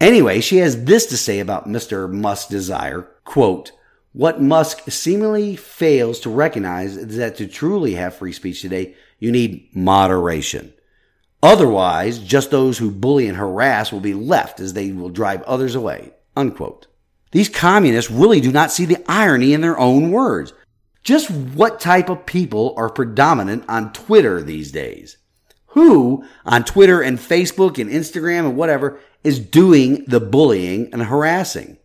Anyway, 0.00 0.40
she 0.40 0.58
has 0.58 0.84
this 0.84 1.06
to 1.06 1.16
say 1.16 1.38
about 1.38 1.68
Mr. 1.68 2.10
Musk's 2.10 2.48
desire, 2.48 3.08
quote, 3.24 3.72
what 4.16 4.40
Musk 4.40 4.90
seemingly 4.90 5.56
fails 5.56 6.20
to 6.20 6.30
recognize 6.30 6.96
is 6.96 7.18
that 7.18 7.36
to 7.36 7.46
truly 7.46 7.96
have 7.96 8.14
free 8.14 8.32
speech 8.32 8.62
today, 8.62 8.94
you 9.18 9.30
need 9.30 9.68
moderation. 9.76 10.72
Otherwise, 11.42 12.18
just 12.20 12.50
those 12.50 12.78
who 12.78 12.90
bully 12.90 13.28
and 13.28 13.36
harass 13.36 13.92
will 13.92 14.00
be 14.00 14.14
left 14.14 14.58
as 14.58 14.72
they 14.72 14.90
will 14.90 15.10
drive 15.10 15.42
others 15.42 15.74
away. 15.74 16.12
Unquote. 16.34 16.86
These 17.32 17.50
communists 17.50 18.10
really 18.10 18.40
do 18.40 18.50
not 18.50 18.72
see 18.72 18.86
the 18.86 19.04
irony 19.06 19.52
in 19.52 19.60
their 19.60 19.78
own 19.78 20.10
words. 20.10 20.54
Just 21.04 21.30
what 21.30 21.78
type 21.78 22.08
of 22.08 22.24
people 22.24 22.72
are 22.78 22.88
predominant 22.88 23.66
on 23.68 23.92
Twitter 23.92 24.42
these 24.42 24.72
days? 24.72 25.18
Who 25.66 26.24
on 26.46 26.64
Twitter 26.64 27.02
and 27.02 27.18
Facebook 27.18 27.78
and 27.78 27.90
Instagram 27.90 28.46
and 28.46 28.56
whatever 28.56 28.98
is 29.22 29.38
doing 29.38 30.06
the 30.06 30.20
bullying 30.20 30.88
and 30.94 31.02
harassing? 31.02 31.76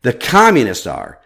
The 0.00 0.14
communists 0.14 0.86
are, 0.86 1.20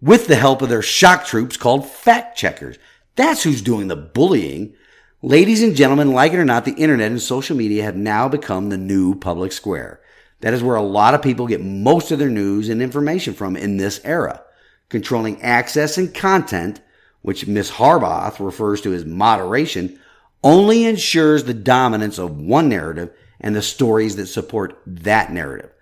with 0.00 0.26
the 0.26 0.36
help 0.36 0.62
of 0.62 0.68
their 0.68 0.82
shock 0.82 1.24
troops 1.26 1.56
called 1.56 1.88
fact 1.88 2.36
checkers. 2.36 2.76
That's 3.14 3.42
who's 3.42 3.62
doing 3.62 3.88
the 3.88 3.96
bullying. 3.96 4.74
Ladies 5.22 5.62
and 5.62 5.74
gentlemen, 5.74 6.12
like 6.12 6.32
it 6.32 6.38
or 6.38 6.44
not, 6.44 6.64
the 6.64 6.74
internet 6.74 7.10
and 7.10 7.20
social 7.20 7.56
media 7.56 7.82
have 7.82 7.96
now 7.96 8.28
become 8.28 8.68
the 8.68 8.76
new 8.76 9.14
public 9.14 9.52
square. 9.52 10.00
That 10.40 10.52
is 10.52 10.62
where 10.62 10.76
a 10.76 10.82
lot 10.82 11.14
of 11.14 11.22
people 11.22 11.46
get 11.46 11.62
most 11.62 12.10
of 12.10 12.18
their 12.18 12.28
news 12.28 12.68
and 12.68 12.82
information 12.82 13.32
from 13.32 13.56
in 13.56 13.78
this 13.78 14.00
era. 14.04 14.42
Controlling 14.88 15.40
access 15.42 15.98
and 15.98 16.14
content, 16.14 16.80
which 17.22 17.46
Ms. 17.46 17.72
Harbath 17.72 18.38
refers 18.38 18.80
to 18.82 18.92
as 18.92 19.04
moderation, 19.04 19.98
only 20.44 20.84
ensures 20.84 21.44
the 21.44 21.54
dominance 21.54 22.18
of 22.18 22.38
one 22.38 22.68
narrative 22.68 23.10
and 23.40 23.56
the 23.56 23.62
stories 23.62 24.16
that 24.16 24.26
support 24.26 24.78
that 24.86 25.32
narrative. 25.32 25.72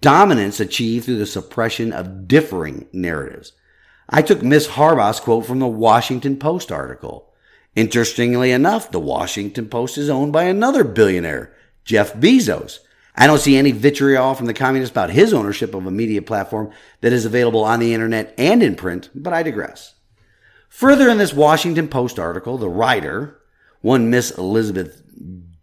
Dominance 0.00 0.60
achieved 0.60 1.06
through 1.06 1.18
the 1.18 1.26
suppression 1.26 1.92
of 1.92 2.28
differing 2.28 2.86
narratives. 2.92 3.52
I 4.08 4.22
took 4.22 4.42
Miss 4.42 4.68
Harbath's 4.68 5.20
quote 5.20 5.46
from 5.46 5.58
the 5.58 5.66
Washington 5.66 6.36
Post 6.36 6.70
article. 6.70 7.32
Interestingly 7.74 8.52
enough, 8.52 8.90
the 8.90 9.00
Washington 9.00 9.68
Post 9.68 9.98
is 9.98 10.08
owned 10.08 10.32
by 10.32 10.44
another 10.44 10.84
billionaire, 10.84 11.54
Jeff 11.84 12.14
Bezos. 12.14 12.78
I 13.16 13.26
don't 13.26 13.40
see 13.40 13.56
any 13.56 13.72
vitriol 13.72 14.34
from 14.34 14.46
the 14.46 14.54
communists 14.54 14.92
about 14.92 15.10
his 15.10 15.32
ownership 15.32 15.74
of 15.74 15.86
a 15.86 15.90
media 15.90 16.22
platform 16.22 16.70
that 17.00 17.12
is 17.12 17.24
available 17.24 17.64
on 17.64 17.80
the 17.80 17.94
internet 17.94 18.34
and 18.36 18.62
in 18.62 18.76
print, 18.76 19.08
but 19.14 19.32
I 19.32 19.42
digress. 19.42 19.94
Further 20.68 21.08
in 21.08 21.18
this 21.18 21.32
Washington 21.32 21.88
Post 21.88 22.18
article, 22.18 22.58
the 22.58 22.68
writer, 22.68 23.40
one 23.80 24.10
Miss 24.10 24.30
Elizabeth 24.30 25.02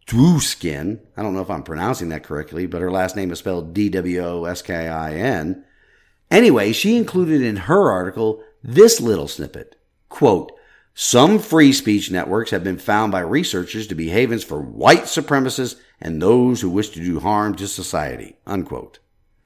Dwoskin, 0.08 1.00
I 1.16 1.24
don't 1.24 1.34
know 1.34 1.42
if 1.42 1.50
I'm 1.50 1.64
pronouncing 1.64 2.10
that 2.10 2.24
correctly, 2.24 2.66
but 2.66 2.82
her 2.82 2.92
last 2.92 3.16
name 3.16 3.32
is 3.32 3.40
spelled 3.40 3.74
D-W-O-S-K-I-N. 3.74 5.64
Anyway, 6.30 6.74
she 6.74 6.98
included 6.98 7.42
in 7.42 7.56
her 7.56 7.92
article 7.92 8.44
this 8.64 9.00
little 9.00 9.28
snippet. 9.28 9.76
Quote, 10.10 10.52
some 10.96 11.40
free 11.40 11.74
speech 11.74 12.12
networks 12.12 12.52
have 12.52 12.64
been 12.64 12.78
found 12.78 13.12
by 13.12 13.22
researchers 13.22 13.88
to 13.88 13.96
be 13.96 14.10
havens 14.10 14.44
for 14.44 14.62
white 14.62 15.04
supremacists 15.04 15.80
and 16.00 16.22
those 16.22 16.62
who 16.62 16.70
wish 16.70 16.90
to 16.90 17.04
do 17.04 17.20
harm 17.20 17.56
to 17.56 17.68
society. 17.68 18.38
Unquote. 18.46 19.00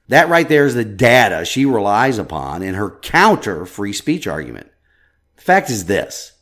That 0.08 0.28
right 0.28 0.48
there 0.48 0.66
is 0.66 0.74
the 0.74 0.84
data 0.84 1.44
she 1.44 1.64
relies 1.64 2.18
upon 2.18 2.62
in 2.62 2.74
her 2.74 2.90
counter 2.90 3.64
free 3.64 3.92
speech 3.92 4.26
argument. 4.26 4.70
The 5.36 5.42
fact 5.42 5.70
is 5.70 5.86
this. 5.86 6.32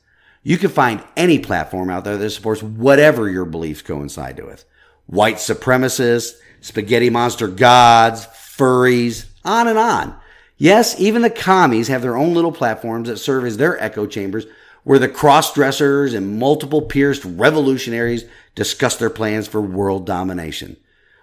You 0.46 0.58
can 0.58 0.70
find 0.70 1.02
any 1.16 1.40
platform 1.40 1.90
out 1.90 2.04
there 2.04 2.16
that 2.16 2.30
supports 2.30 2.62
whatever 2.62 3.28
your 3.28 3.46
beliefs 3.46 3.82
coincide 3.82 4.38
with. 4.38 4.64
White 5.06 5.38
supremacists, 5.38 6.36
spaghetti 6.60 7.10
monster 7.10 7.48
gods, 7.48 8.26
furries, 8.26 9.26
on 9.44 9.66
and 9.66 9.76
on. 9.76 10.16
Yes, 10.56 10.94
even 11.00 11.22
the 11.22 11.30
commies 11.30 11.88
have 11.88 12.00
their 12.00 12.16
own 12.16 12.32
little 12.32 12.52
platforms 12.52 13.08
that 13.08 13.16
serve 13.16 13.44
as 13.44 13.56
their 13.56 13.82
echo 13.82 14.06
chambers 14.06 14.46
where 14.84 15.00
the 15.00 15.08
cross 15.08 15.52
dressers 15.52 16.14
and 16.14 16.38
multiple 16.38 16.82
pierced 16.82 17.24
revolutionaries 17.24 18.24
discuss 18.54 18.94
their 18.98 19.10
plans 19.10 19.48
for 19.48 19.60
world 19.60 20.06
domination. 20.06 20.76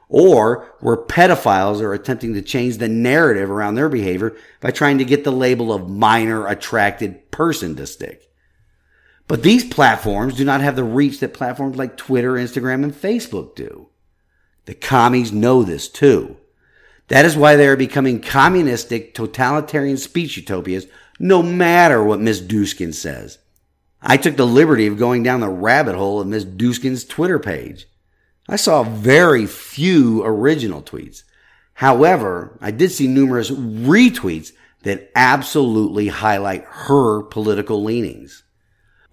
Or 0.10 0.76
where 0.82 0.98
pedophiles 0.98 1.80
are 1.80 1.94
attempting 1.94 2.34
to 2.34 2.42
change 2.42 2.78
the 2.78 2.90
narrative 2.90 3.50
around 3.50 3.76
their 3.76 3.88
behavior 3.88 4.36
by 4.60 4.72
trying 4.72 4.98
to 4.98 5.06
get 5.06 5.24
the 5.24 5.32
label 5.32 5.72
of 5.72 5.90
minor 5.90 6.46
attracted 6.46 7.32
person 7.32 7.78
to 7.78 7.88
stick. 7.88 8.30
But 9.28 9.44
these 9.44 9.64
platforms 9.64 10.36
do 10.36 10.46
not 10.46 10.62
have 10.62 10.76
the 10.76 10.84
reach 10.84 11.20
that 11.20 11.34
platforms 11.34 11.78
like 11.78 11.98
Twitter, 11.98 12.34
Instagram, 12.34 12.84
and 12.84 12.94
Facebook 12.94 13.56
do. 13.56 13.88
The 14.66 14.74
commies 14.74 15.32
know 15.32 15.64
this 15.64 15.88
too. 15.90 16.38
That 17.08 17.26
is 17.26 17.36
why 17.36 17.56
they 17.56 17.68
are 17.68 17.76
becoming 17.76 18.22
communistic, 18.22 19.14
totalitarian 19.14 19.98
speech 19.98 20.38
utopias, 20.38 20.88
no 21.20 21.44
matter 21.44 22.04
what 22.04 22.20
Ms. 22.20 22.42
Dwoskin 22.42 22.94
says. 22.94 23.40
I 24.02 24.18
took 24.18 24.36
the 24.36 24.48
liberty 24.48 24.88
of 24.88 24.98
going 24.98 25.24
down 25.24 25.40
the 25.40 25.50
rabbit 25.50 25.96
hole 25.96 26.20
of 26.20 26.28
Ms. 26.28 26.46
Dwoskin's 26.46 27.06
Twitter 27.06 27.40
page. 27.40 27.88
I 28.48 28.58
saw 28.58 28.84
very 28.84 29.46
few 29.46 30.24
original 30.26 30.82
tweets. 30.82 31.24
However, 31.76 32.58
I 32.62 32.72
did 32.72 32.92
see 32.92 33.08
numerous 33.08 33.50
retweets 33.50 34.52
that 34.84 35.10
absolutely 35.16 36.10
highlight 36.10 36.66
her 36.66 37.24
political 37.24 37.84
leanings. 37.84 38.43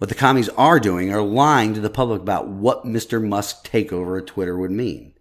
What 0.01 0.09
the 0.09 0.15
commies 0.15 0.49
are 0.57 0.79
doing 0.79 1.13
are 1.13 1.21
lying 1.21 1.75
to 1.75 1.79
the 1.79 1.87
public 1.87 2.23
about 2.23 2.47
what 2.47 2.85
Mr. 2.85 3.23
Musk's 3.23 3.69
takeover 3.69 4.19
of 4.19 4.25
Twitter 4.25 4.57
would 4.57 4.71
mean. 4.71 5.13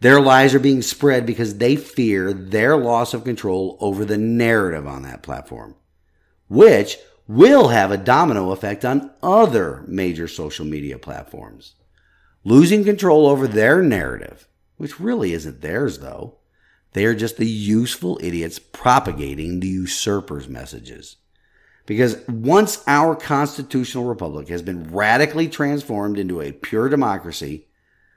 Their 0.00 0.20
lies 0.20 0.54
are 0.54 0.58
being 0.58 0.82
spread 0.82 1.24
because 1.24 1.56
they 1.56 1.74
fear 1.74 2.34
their 2.34 2.76
loss 2.76 3.14
of 3.14 3.24
control 3.24 3.78
over 3.80 4.04
the 4.04 4.18
narrative 4.18 4.86
on 4.86 5.04
that 5.04 5.22
platform, 5.22 5.76
which 6.48 6.98
will 7.26 7.68
have 7.68 7.90
a 7.90 7.96
domino 7.96 8.50
effect 8.50 8.84
on 8.84 9.10
other 9.22 9.86
major 9.88 10.28
social 10.28 10.66
media 10.66 10.98
platforms. 10.98 11.72
Losing 12.44 12.84
control 12.84 13.26
over 13.26 13.48
their 13.48 13.80
narrative, 13.80 14.46
which 14.76 15.00
really 15.00 15.32
isn't 15.32 15.62
theirs 15.62 16.00
though. 16.00 16.36
They 16.92 17.06
are 17.06 17.14
just 17.14 17.38
the 17.38 17.46
useful 17.46 18.20
idiots 18.22 18.58
propagating 18.58 19.60
the 19.60 19.68
usurper's 19.68 20.46
messages. 20.46 21.16
Because 21.86 22.26
once 22.28 22.82
our 22.86 23.14
constitutional 23.14 24.04
republic 24.04 24.48
has 24.48 24.62
been 24.62 24.90
radically 24.90 25.48
transformed 25.48 26.18
into 26.18 26.40
a 26.40 26.52
pure 26.52 26.88
democracy, 26.88 27.66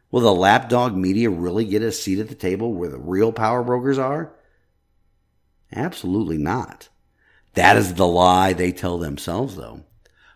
will 0.09 0.21
the 0.21 0.33
lapdog 0.33 0.95
media 0.95 1.29
really 1.29 1.65
get 1.65 1.81
a 1.81 1.91
seat 1.91 2.19
at 2.19 2.29
the 2.29 2.35
table 2.35 2.73
where 2.73 2.89
the 2.89 2.97
real 2.97 3.33
power 3.33 3.63
brokers 3.63 3.97
are? 3.97 4.33
Absolutely 5.75 6.37
not. 6.37 6.87
That 7.55 7.75
is 7.75 7.95
the 7.95 8.07
lie 8.07 8.53
they 8.53 8.71
tell 8.71 8.97
themselves, 8.97 9.55
though. 9.55 9.83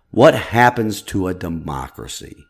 What 0.10 0.36
happens 0.36 1.02
to 1.04 1.28
a 1.28 1.34
democracy? 1.34 2.46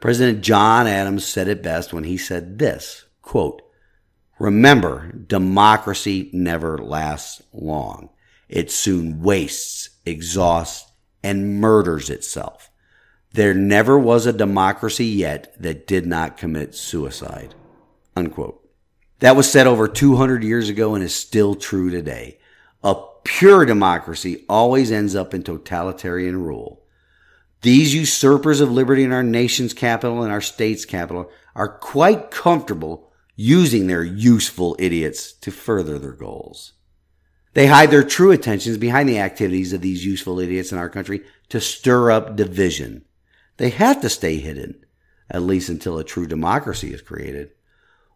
President 0.00 0.42
John 0.42 0.86
Adams 0.86 1.26
said 1.26 1.48
it 1.48 1.62
best 1.62 1.92
when 1.92 2.04
he 2.04 2.16
said 2.16 2.58
this 2.58 3.04
quote, 3.20 3.60
Remember, 4.38 5.12
democracy 5.12 6.30
never 6.32 6.78
lasts 6.78 7.42
long. 7.52 8.08
It 8.52 8.70
soon 8.70 9.22
wastes, 9.22 9.88
exhausts, 10.04 10.92
and 11.24 11.58
murders 11.58 12.10
itself. 12.10 12.70
There 13.32 13.54
never 13.54 13.98
was 13.98 14.26
a 14.26 14.32
democracy 14.32 15.06
yet 15.06 15.54
that 15.58 15.86
did 15.86 16.04
not 16.04 16.36
commit 16.36 16.74
suicide. 16.74 17.54
Unquote. 18.14 18.62
That 19.20 19.36
was 19.36 19.50
said 19.50 19.66
over 19.66 19.88
200 19.88 20.44
years 20.44 20.68
ago 20.68 20.94
and 20.94 21.02
is 21.02 21.14
still 21.14 21.54
true 21.54 21.88
today. 21.88 22.40
A 22.84 22.94
pure 23.24 23.64
democracy 23.64 24.44
always 24.50 24.92
ends 24.92 25.14
up 25.14 25.32
in 25.32 25.42
totalitarian 25.42 26.36
rule. 26.42 26.82
These 27.62 27.94
usurpers 27.94 28.60
of 28.60 28.70
liberty 28.70 29.02
in 29.02 29.12
our 29.12 29.22
nation's 29.22 29.72
capital 29.72 30.22
and 30.22 30.30
our 30.30 30.42
state's 30.42 30.84
capital 30.84 31.30
are 31.54 31.78
quite 31.78 32.30
comfortable 32.30 33.10
using 33.34 33.86
their 33.86 34.04
useful 34.04 34.76
idiots 34.78 35.32
to 35.32 35.50
further 35.50 35.98
their 35.98 36.12
goals. 36.12 36.74
They 37.54 37.66
hide 37.66 37.90
their 37.90 38.02
true 38.02 38.30
intentions 38.30 38.78
behind 38.78 39.08
the 39.08 39.18
activities 39.18 39.72
of 39.72 39.82
these 39.82 40.06
useful 40.06 40.40
idiots 40.40 40.72
in 40.72 40.78
our 40.78 40.88
country 40.88 41.22
to 41.50 41.60
stir 41.60 42.10
up 42.10 42.36
division. 42.36 43.04
They 43.58 43.70
have 43.70 44.00
to 44.00 44.08
stay 44.08 44.36
hidden, 44.36 44.84
at 45.30 45.42
least 45.42 45.68
until 45.68 45.98
a 45.98 46.04
true 46.04 46.26
democracy 46.26 46.94
is 46.94 47.02
created. 47.02 47.50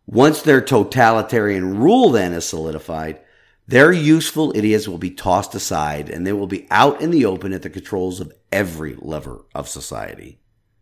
Once 0.07 0.41
their 0.41 0.61
totalitarian 0.61 1.79
rule 1.79 2.11
then 2.11 2.33
is 2.33 2.47
solidified, 2.47 3.21
their 3.69 3.93
useful 3.93 4.57
idiots 4.57 4.87
will 4.87 4.99
be 4.99 5.11
tossed 5.11 5.55
aside 5.55 6.09
and 6.09 6.25
they 6.27 6.33
will 6.33 6.47
be 6.47 6.67
out 6.71 7.01
in 7.01 7.11
the 7.11 7.27
open 7.27 7.53
at 7.53 7.63
the 7.63 7.71
controls 7.71 8.21
of 8.21 8.33
every 8.53 8.95
lever 8.95 9.45
of 9.55 9.69
society. 9.69 10.39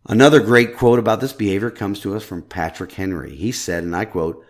Another 0.07 0.41
great 0.41 0.77
quote 0.77 0.99
about 0.99 1.23
this 1.23 1.33
behavior 1.33 1.71
comes 1.71 1.99
to 2.01 2.15
us 2.15 2.23
from 2.23 2.43
Patrick 2.43 2.93
Henry. 2.93 3.35
He 3.35 3.53
said, 3.53 3.85
and 3.85 3.97
I 3.97 4.05
quote, 4.05 4.45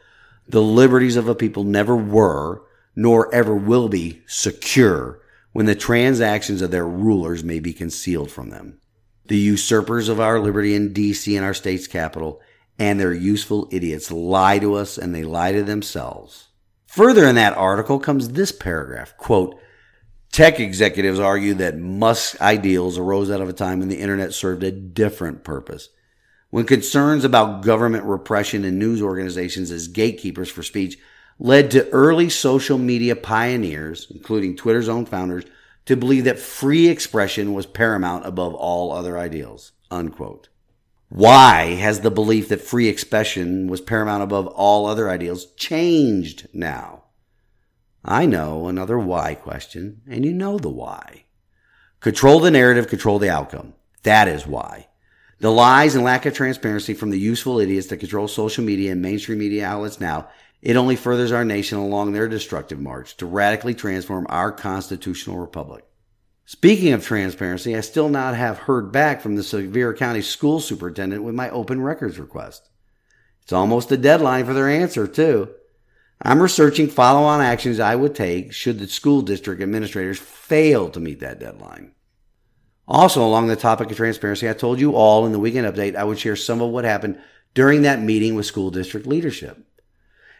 the 0.48 0.60
liberties 0.60 1.14
of 1.14 1.28
a 1.28 1.34
people 1.34 1.62
never 1.62 1.96
were, 1.96 2.62
nor 2.96 3.32
ever 3.34 3.54
will 3.54 3.88
be 3.88 4.22
secure 4.26 5.20
when 5.52 5.66
the 5.66 5.74
transactions 5.74 6.62
of 6.62 6.70
their 6.70 6.86
rulers 6.86 7.44
may 7.44 7.60
be 7.60 7.72
concealed 7.72 8.30
from 8.30 8.50
them. 8.50 8.80
The 9.26 9.36
usurpers 9.38 10.08
of 10.08 10.20
our 10.20 10.38
liberty 10.38 10.74
in 10.74 10.92
DC 10.92 11.34
and 11.36 11.44
our 11.44 11.54
state's 11.54 11.86
capital 11.86 12.40
and 12.78 12.98
their 12.98 13.14
useful 13.14 13.68
idiots 13.70 14.10
lie 14.10 14.58
to 14.58 14.74
us 14.74 14.98
and 14.98 15.14
they 15.14 15.24
lie 15.24 15.52
to 15.52 15.62
themselves. 15.62 16.48
Further 16.86 17.26
in 17.26 17.34
that 17.36 17.56
article 17.56 17.98
comes 17.98 18.30
this 18.30 18.52
paragraph, 18.52 19.16
quote, 19.16 19.58
Tech 20.32 20.58
executives 20.58 21.20
argue 21.20 21.54
that 21.54 21.78
Musk's 21.78 22.40
ideals 22.40 22.98
arose 22.98 23.30
out 23.30 23.40
of 23.40 23.48
a 23.48 23.52
time 23.52 23.78
when 23.78 23.88
the 23.88 24.00
internet 24.00 24.34
served 24.34 24.64
a 24.64 24.72
different 24.72 25.44
purpose. 25.44 25.90
When 26.50 26.66
concerns 26.66 27.24
about 27.24 27.62
government 27.62 28.04
repression 28.04 28.64
and 28.64 28.78
news 28.78 29.00
organizations 29.00 29.70
as 29.70 29.86
gatekeepers 29.86 30.50
for 30.50 30.64
speech 30.64 30.98
led 31.38 31.70
to 31.70 31.88
early 31.90 32.28
social 32.28 32.78
media 32.78 33.16
pioneers, 33.16 34.06
including 34.10 34.56
Twitter's 34.56 34.88
own 34.88 35.06
founders, 35.06 35.44
to 35.86 35.96
believe 35.96 36.24
that 36.24 36.38
free 36.38 36.88
expression 36.88 37.52
was 37.52 37.66
paramount 37.66 38.26
above 38.26 38.54
all 38.54 38.92
other 38.92 39.18
ideals. 39.18 39.72
Unquote. 39.90 40.48
Why 41.08 41.74
has 41.74 42.00
the 42.00 42.10
belief 42.10 42.48
that 42.48 42.60
free 42.60 42.88
expression 42.88 43.68
was 43.68 43.80
paramount 43.80 44.22
above 44.22 44.46
all 44.48 44.86
other 44.86 45.10
ideals 45.10 45.46
changed 45.54 46.48
now? 46.52 47.04
I 48.04 48.26
know 48.26 48.66
another 48.68 48.98
why 48.98 49.34
question, 49.34 50.02
and 50.08 50.24
you 50.24 50.32
know 50.32 50.58
the 50.58 50.70
why. 50.70 51.24
Control 52.00 52.40
the 52.40 52.50
narrative, 52.50 52.88
control 52.88 53.18
the 53.18 53.30
outcome. 53.30 53.74
That 54.02 54.28
is 54.28 54.46
why. 54.46 54.88
The 55.38 55.50
lies 55.50 55.94
and 55.94 56.04
lack 56.04 56.26
of 56.26 56.34
transparency 56.34 56.94
from 56.94 57.10
the 57.10 57.18
useful 57.18 57.58
idiots 57.58 57.86
that 57.88 57.98
control 57.98 58.28
social 58.28 58.64
media 58.64 58.92
and 58.92 59.00
mainstream 59.00 59.38
media 59.38 59.66
outlets 59.66 60.00
now, 60.00 60.28
it 60.64 60.76
only 60.76 60.96
furthers 60.96 61.30
our 61.30 61.44
nation 61.44 61.76
along 61.76 62.12
their 62.12 62.26
destructive 62.26 62.80
march 62.80 63.18
to 63.18 63.26
radically 63.26 63.74
transform 63.74 64.26
our 64.30 64.50
constitutional 64.50 65.36
republic. 65.36 65.84
Speaking 66.46 66.94
of 66.94 67.04
transparency, 67.04 67.76
I 67.76 67.80
still 67.80 68.08
not 68.08 68.34
have 68.34 68.60
heard 68.60 68.90
back 68.90 69.20
from 69.20 69.36
the 69.36 69.42
Sevier 69.42 69.92
County 69.92 70.22
school 70.22 70.60
superintendent 70.60 71.22
with 71.22 71.34
my 71.34 71.50
open 71.50 71.82
records 71.82 72.18
request. 72.18 72.70
It's 73.42 73.52
almost 73.52 73.92
a 73.92 73.98
deadline 73.98 74.46
for 74.46 74.54
their 74.54 74.70
answer, 74.70 75.06
too. 75.06 75.50
I'm 76.22 76.40
researching 76.40 76.88
follow 76.88 77.26
on 77.26 77.42
actions 77.42 77.78
I 77.78 77.94
would 77.94 78.14
take 78.14 78.54
should 78.54 78.78
the 78.78 78.88
school 78.88 79.20
district 79.20 79.60
administrators 79.60 80.18
fail 80.18 80.88
to 80.90 81.00
meet 81.00 81.20
that 81.20 81.40
deadline. 81.40 81.92
Also, 82.88 83.22
along 83.22 83.48
the 83.48 83.56
topic 83.56 83.90
of 83.90 83.98
transparency, 83.98 84.48
I 84.48 84.54
told 84.54 84.80
you 84.80 84.94
all 84.94 85.26
in 85.26 85.32
the 85.32 85.38
weekend 85.38 85.66
update 85.66 85.94
I 85.94 86.04
would 86.04 86.18
share 86.18 86.36
some 86.36 86.62
of 86.62 86.70
what 86.70 86.84
happened 86.84 87.20
during 87.52 87.82
that 87.82 88.00
meeting 88.00 88.34
with 88.34 88.46
school 88.46 88.70
district 88.70 89.06
leadership. 89.06 89.63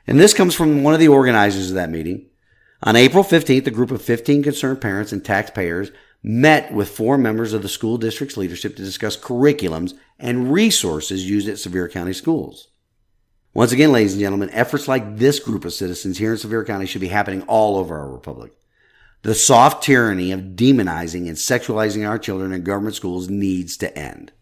And 0.07 0.21
this 0.21 0.35
comes 0.35 0.55
from 0.55 0.83
one 0.83 0.95
of 0.95 1.01
the 1.01 1.09
organizers 1.09 1.71
of 1.71 1.77
that 1.77 1.91
meeting, 1.91 2.27
on 2.87 2.97
April 2.97 3.25
15th, 3.25 3.67
a 3.67 3.71
group 3.71 3.91
of 3.91 4.03
15 4.03 4.43
concerned 4.43 4.83
parents 4.83 5.11
and 5.11 5.25
taxpayers 5.25 5.91
met 6.23 6.71
with 6.73 6.91
four 6.91 7.17
members 7.17 7.55
of 7.55 7.63
the 7.63 7.69
school 7.69 7.97
district's 7.97 8.37
leadership 8.37 8.77
to 8.77 8.85
discuss 8.85 9.17
curriculums 9.17 9.95
and 10.19 10.53
resources 10.53 11.29
used 11.29 11.49
at 11.49 11.59
Sevier 11.59 11.89
County 11.89 12.13
schools. 12.13 12.69
Once 13.55 13.73
again, 13.73 13.91
ladies 13.91 14.13
and 14.13 14.21
gentlemen, 14.21 14.51
efforts 14.51 14.87
like 14.87 15.17
this 15.17 15.39
group 15.39 15.65
of 15.65 15.73
citizens 15.73 16.19
here 16.19 16.33
in 16.33 16.39
Sevier 16.39 16.65
County 16.65 16.85
should 16.85 17.01
be 17.01 17.09
happening 17.09 17.41
all 17.43 17.79
over 17.79 17.99
our 17.99 18.11
republic. 18.11 18.53
The 19.23 19.35
soft 19.35 19.83
tyranny 19.83 20.31
of 20.33 20.41
demonizing 20.41 21.27
and 21.27 21.39
sexualizing 21.39 22.07
our 22.07 22.19
children 22.19 22.53
in 22.53 22.65
government 22.65 22.97
schools 22.97 23.31
needs 23.31 23.79
to 23.79 23.97
end. 23.97 24.33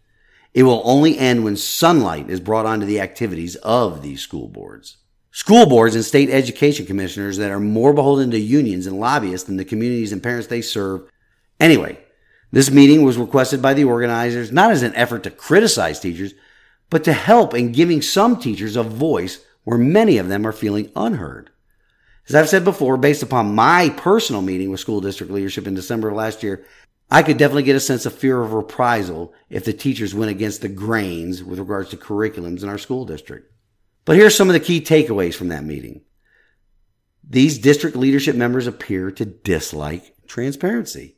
It 0.53 0.63
will 0.63 0.81
only 0.83 1.17
end 1.17 1.45
when 1.45 1.55
sunlight 1.55 2.29
is 2.29 2.41
brought 2.41 2.65
onto 2.65 2.85
the 2.85 2.99
activities 2.99 3.55
of 3.57 4.01
these 4.01 4.19
school 4.19 4.49
boards. 4.49 4.97
School 5.35 5.65
boards 5.65 5.95
and 5.95 6.05
state 6.05 6.29
education 6.29 6.85
commissioners 6.85 7.37
that 7.37 7.49
are 7.49 7.59
more 7.59 7.91
beholden 7.91 8.29
to 8.29 8.39
unions 8.39 8.85
and 8.85 8.99
lobbyists 8.99 9.47
than 9.47 9.57
the 9.57 9.65
communities 9.65 10.11
and 10.11 10.21
parents 10.21 10.45
they 10.45 10.61
serve. 10.61 11.09
Anyway, 11.59 11.97
this 12.51 12.69
meeting 12.69 13.01
was 13.01 13.17
requested 13.17 13.59
by 13.59 13.73
the 13.73 13.83
organizers 13.83 14.51
not 14.51 14.69
as 14.69 14.83
an 14.83 14.93
effort 14.93 15.23
to 15.23 15.31
criticize 15.31 15.99
teachers, 15.99 16.35
but 16.91 17.03
to 17.05 17.13
help 17.13 17.55
in 17.55 17.71
giving 17.71 17.99
some 17.99 18.39
teachers 18.39 18.75
a 18.75 18.83
voice 18.83 19.43
where 19.63 19.79
many 19.79 20.19
of 20.19 20.27
them 20.27 20.45
are 20.45 20.51
feeling 20.51 20.91
unheard. 20.95 21.49
As 22.29 22.35
I've 22.35 22.47
said 22.47 22.63
before, 22.63 22.95
based 22.95 23.23
upon 23.23 23.55
my 23.55 23.89
personal 23.89 24.43
meeting 24.43 24.69
with 24.69 24.81
school 24.81 25.01
district 25.01 25.33
leadership 25.33 25.65
in 25.65 25.73
December 25.73 26.09
of 26.09 26.15
last 26.15 26.43
year, 26.43 26.63
I 27.09 27.23
could 27.23 27.37
definitely 27.37 27.63
get 27.63 27.75
a 27.75 27.79
sense 27.79 28.05
of 28.05 28.13
fear 28.13 28.39
of 28.43 28.53
reprisal 28.53 29.33
if 29.49 29.65
the 29.65 29.73
teachers 29.73 30.13
went 30.13 30.29
against 30.29 30.61
the 30.61 30.69
grains 30.69 31.43
with 31.43 31.57
regards 31.57 31.89
to 31.89 31.97
curriculums 31.97 32.61
in 32.61 32.69
our 32.69 32.77
school 32.77 33.03
district. 33.03 33.52
But 34.05 34.17
here's 34.17 34.35
some 34.35 34.49
of 34.49 34.53
the 34.53 34.59
key 34.59 34.81
takeaways 34.81 35.35
from 35.35 35.47
that 35.49 35.63
meeting. 35.63 36.01
These 37.27 37.59
district 37.59 37.95
leadership 37.95 38.35
members 38.35 38.67
appear 38.67 39.11
to 39.11 39.25
dislike 39.25 40.15
transparency. 40.27 41.15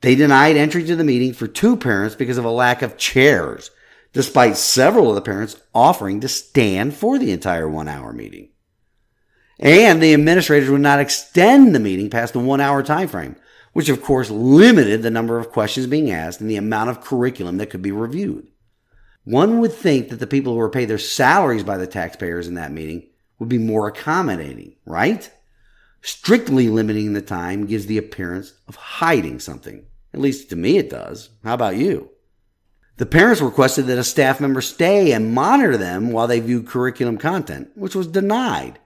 They 0.00 0.14
denied 0.14 0.56
entry 0.56 0.84
to 0.84 0.96
the 0.96 1.04
meeting 1.04 1.32
for 1.32 1.46
two 1.46 1.76
parents 1.76 2.14
because 2.14 2.38
of 2.38 2.44
a 2.44 2.50
lack 2.50 2.82
of 2.82 2.96
chairs, 2.96 3.70
despite 4.12 4.56
several 4.56 5.08
of 5.08 5.14
the 5.14 5.22
parents 5.22 5.56
offering 5.74 6.20
to 6.20 6.28
stand 6.28 6.94
for 6.94 7.18
the 7.18 7.32
entire 7.32 7.68
one 7.68 7.88
hour 7.88 8.12
meeting. 8.12 8.50
And 9.58 10.02
the 10.02 10.14
administrators 10.14 10.70
would 10.70 10.80
not 10.80 11.00
extend 11.00 11.74
the 11.74 11.80
meeting 11.80 12.10
past 12.10 12.32
the 12.32 12.40
one 12.40 12.60
hour 12.60 12.82
time 12.82 13.08
frame, 13.08 13.36
which 13.72 13.88
of 13.88 14.02
course 14.02 14.30
limited 14.30 15.02
the 15.02 15.10
number 15.10 15.38
of 15.38 15.52
questions 15.52 15.86
being 15.86 16.10
asked 16.10 16.40
and 16.40 16.50
the 16.50 16.56
amount 16.56 16.90
of 16.90 17.00
curriculum 17.00 17.58
that 17.58 17.70
could 17.70 17.82
be 17.82 17.92
reviewed. 17.92 18.48
One 19.24 19.60
would 19.60 19.72
think 19.72 20.08
that 20.08 20.16
the 20.16 20.26
people 20.26 20.54
who 20.54 20.60
are 20.60 20.70
paid 20.70 20.86
their 20.86 20.98
salaries 20.98 21.62
by 21.62 21.76
the 21.76 21.86
taxpayers 21.86 22.48
in 22.48 22.54
that 22.54 22.72
meeting 22.72 23.08
would 23.38 23.48
be 23.48 23.58
more 23.58 23.86
accommodating, 23.86 24.76
right? 24.84 25.30
Strictly 26.00 26.68
limiting 26.68 27.12
the 27.12 27.22
time 27.22 27.66
gives 27.66 27.86
the 27.86 27.98
appearance 27.98 28.54
of 28.66 28.74
hiding 28.74 29.38
something. 29.38 29.86
At 30.12 30.20
least 30.20 30.50
to 30.50 30.56
me 30.56 30.76
it 30.76 30.90
does. 30.90 31.30
How 31.44 31.54
about 31.54 31.76
you? 31.76 32.10
The 32.96 33.06
parents 33.06 33.40
requested 33.40 33.86
that 33.86 33.98
a 33.98 34.04
staff 34.04 34.40
member 34.40 34.60
stay 34.60 35.12
and 35.12 35.32
monitor 35.32 35.76
them 35.76 36.12
while 36.12 36.26
they 36.26 36.40
viewed 36.40 36.66
curriculum 36.66 37.18
content, 37.18 37.70
which 37.74 37.94
was 37.94 38.06
denied. 38.06 38.78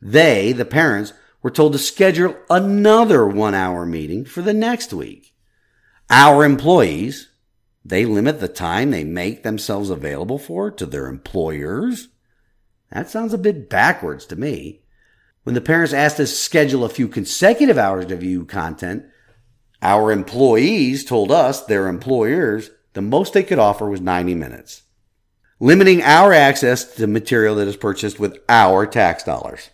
They, 0.00 0.52
the 0.52 0.64
parents, 0.64 1.12
were 1.42 1.50
told 1.50 1.72
to 1.72 1.78
schedule 1.78 2.36
another 2.48 3.26
one 3.26 3.54
hour 3.54 3.84
meeting 3.84 4.24
for 4.24 4.42
the 4.42 4.54
next 4.54 4.92
week. 4.92 5.34
Our 6.08 6.44
employees, 6.44 7.28
they 7.84 8.04
limit 8.04 8.40
the 8.40 8.48
time 8.48 8.90
they 8.90 9.04
make 9.04 9.42
themselves 9.42 9.90
available 9.90 10.38
for 10.38 10.70
to 10.70 10.86
their 10.86 11.06
employers. 11.06 12.08
That 12.92 13.08
sounds 13.08 13.32
a 13.32 13.38
bit 13.38 13.70
backwards 13.70 14.26
to 14.26 14.36
me. 14.36 14.82
When 15.44 15.54
the 15.54 15.60
parents 15.60 15.94
asked 15.94 16.18
to 16.18 16.26
schedule 16.26 16.84
a 16.84 16.90
few 16.90 17.08
consecutive 17.08 17.78
hours 17.78 18.06
to 18.06 18.16
view 18.16 18.44
content, 18.44 19.06
our 19.80 20.12
employees 20.12 21.04
told 21.04 21.32
us, 21.32 21.64
their 21.64 21.88
employers, 21.88 22.70
the 22.92 23.00
most 23.00 23.32
they 23.32 23.42
could 23.42 23.58
offer 23.58 23.88
was 23.88 24.00
90 24.00 24.34
minutes, 24.34 24.82
limiting 25.58 26.02
our 26.02 26.34
access 26.34 26.96
to 26.96 27.06
material 27.06 27.54
that 27.56 27.68
is 27.68 27.76
purchased 27.76 28.20
with 28.20 28.36
our 28.48 28.86
tax 28.86 29.22
dollars. 29.24 29.70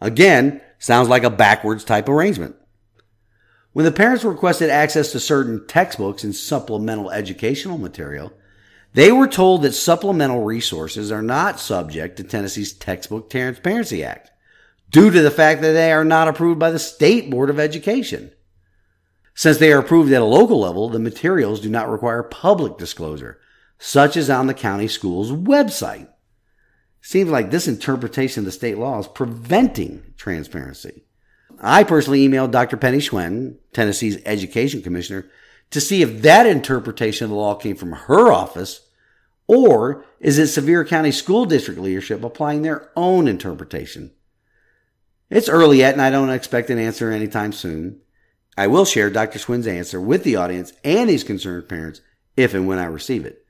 Again, 0.00 0.60
sounds 0.78 1.08
like 1.08 1.24
a 1.24 1.30
backwards 1.30 1.82
type 1.82 2.08
arrangement. 2.08 2.54
When 3.78 3.84
the 3.84 3.92
parents 3.92 4.24
requested 4.24 4.70
access 4.70 5.12
to 5.12 5.20
certain 5.20 5.64
textbooks 5.68 6.24
and 6.24 6.34
supplemental 6.34 7.12
educational 7.12 7.78
material, 7.78 8.32
they 8.92 9.12
were 9.12 9.28
told 9.28 9.62
that 9.62 9.72
supplemental 9.72 10.42
resources 10.42 11.12
are 11.12 11.22
not 11.22 11.60
subject 11.60 12.16
to 12.16 12.24
Tennessee's 12.24 12.72
Textbook 12.72 13.30
Transparency 13.30 14.02
Act 14.02 14.32
due 14.90 15.12
to 15.12 15.20
the 15.20 15.30
fact 15.30 15.60
that 15.60 15.74
they 15.74 15.92
are 15.92 16.04
not 16.04 16.26
approved 16.26 16.58
by 16.58 16.72
the 16.72 16.80
State 16.80 17.30
Board 17.30 17.50
of 17.50 17.60
Education. 17.60 18.32
Since 19.36 19.58
they 19.58 19.70
are 19.70 19.78
approved 19.78 20.12
at 20.12 20.22
a 20.22 20.24
local 20.24 20.58
level, 20.58 20.88
the 20.88 20.98
materials 20.98 21.60
do 21.60 21.70
not 21.70 21.88
require 21.88 22.24
public 22.24 22.78
disclosure, 22.78 23.38
such 23.78 24.16
as 24.16 24.28
on 24.28 24.48
the 24.48 24.54
county 24.54 24.88
school's 24.88 25.30
website. 25.30 26.08
Seems 27.00 27.30
like 27.30 27.52
this 27.52 27.68
interpretation 27.68 28.40
of 28.40 28.46
the 28.46 28.50
state 28.50 28.76
law 28.76 28.98
is 28.98 29.06
preventing 29.06 30.14
transparency. 30.16 31.04
I 31.60 31.84
personally 31.84 32.26
emailed 32.26 32.52
Dr. 32.52 32.76
Penny 32.76 32.98
Schwinn, 32.98 33.56
Tennessee's 33.72 34.22
education 34.24 34.82
commissioner, 34.82 35.26
to 35.70 35.80
see 35.80 36.02
if 36.02 36.22
that 36.22 36.46
interpretation 36.46 37.24
of 37.24 37.30
the 37.30 37.36
law 37.36 37.54
came 37.54 37.76
from 37.76 37.92
her 37.92 38.32
office 38.32 38.88
or 39.46 40.04
is 40.20 40.38
it 40.38 40.48
Sevier 40.48 40.84
County 40.84 41.10
School 41.10 41.46
District 41.46 41.80
leadership 41.80 42.22
applying 42.22 42.62
their 42.62 42.90
own 42.94 43.26
interpretation? 43.26 44.12
It's 45.30 45.48
early 45.48 45.78
yet 45.78 45.94
and 45.94 46.02
I 46.02 46.10
don't 46.10 46.30
expect 46.30 46.70
an 46.70 46.78
answer 46.78 47.10
anytime 47.10 47.52
soon. 47.52 48.00
I 48.56 48.66
will 48.66 48.84
share 48.84 49.10
Dr. 49.10 49.38
Schwinn's 49.38 49.66
answer 49.66 50.00
with 50.00 50.24
the 50.24 50.36
audience 50.36 50.72
and 50.84 51.08
these 51.08 51.24
concerned 51.24 51.68
parents 51.68 52.00
if 52.36 52.54
and 52.54 52.66
when 52.68 52.78
I 52.78 52.84
receive 52.84 53.24
it. 53.24 53.44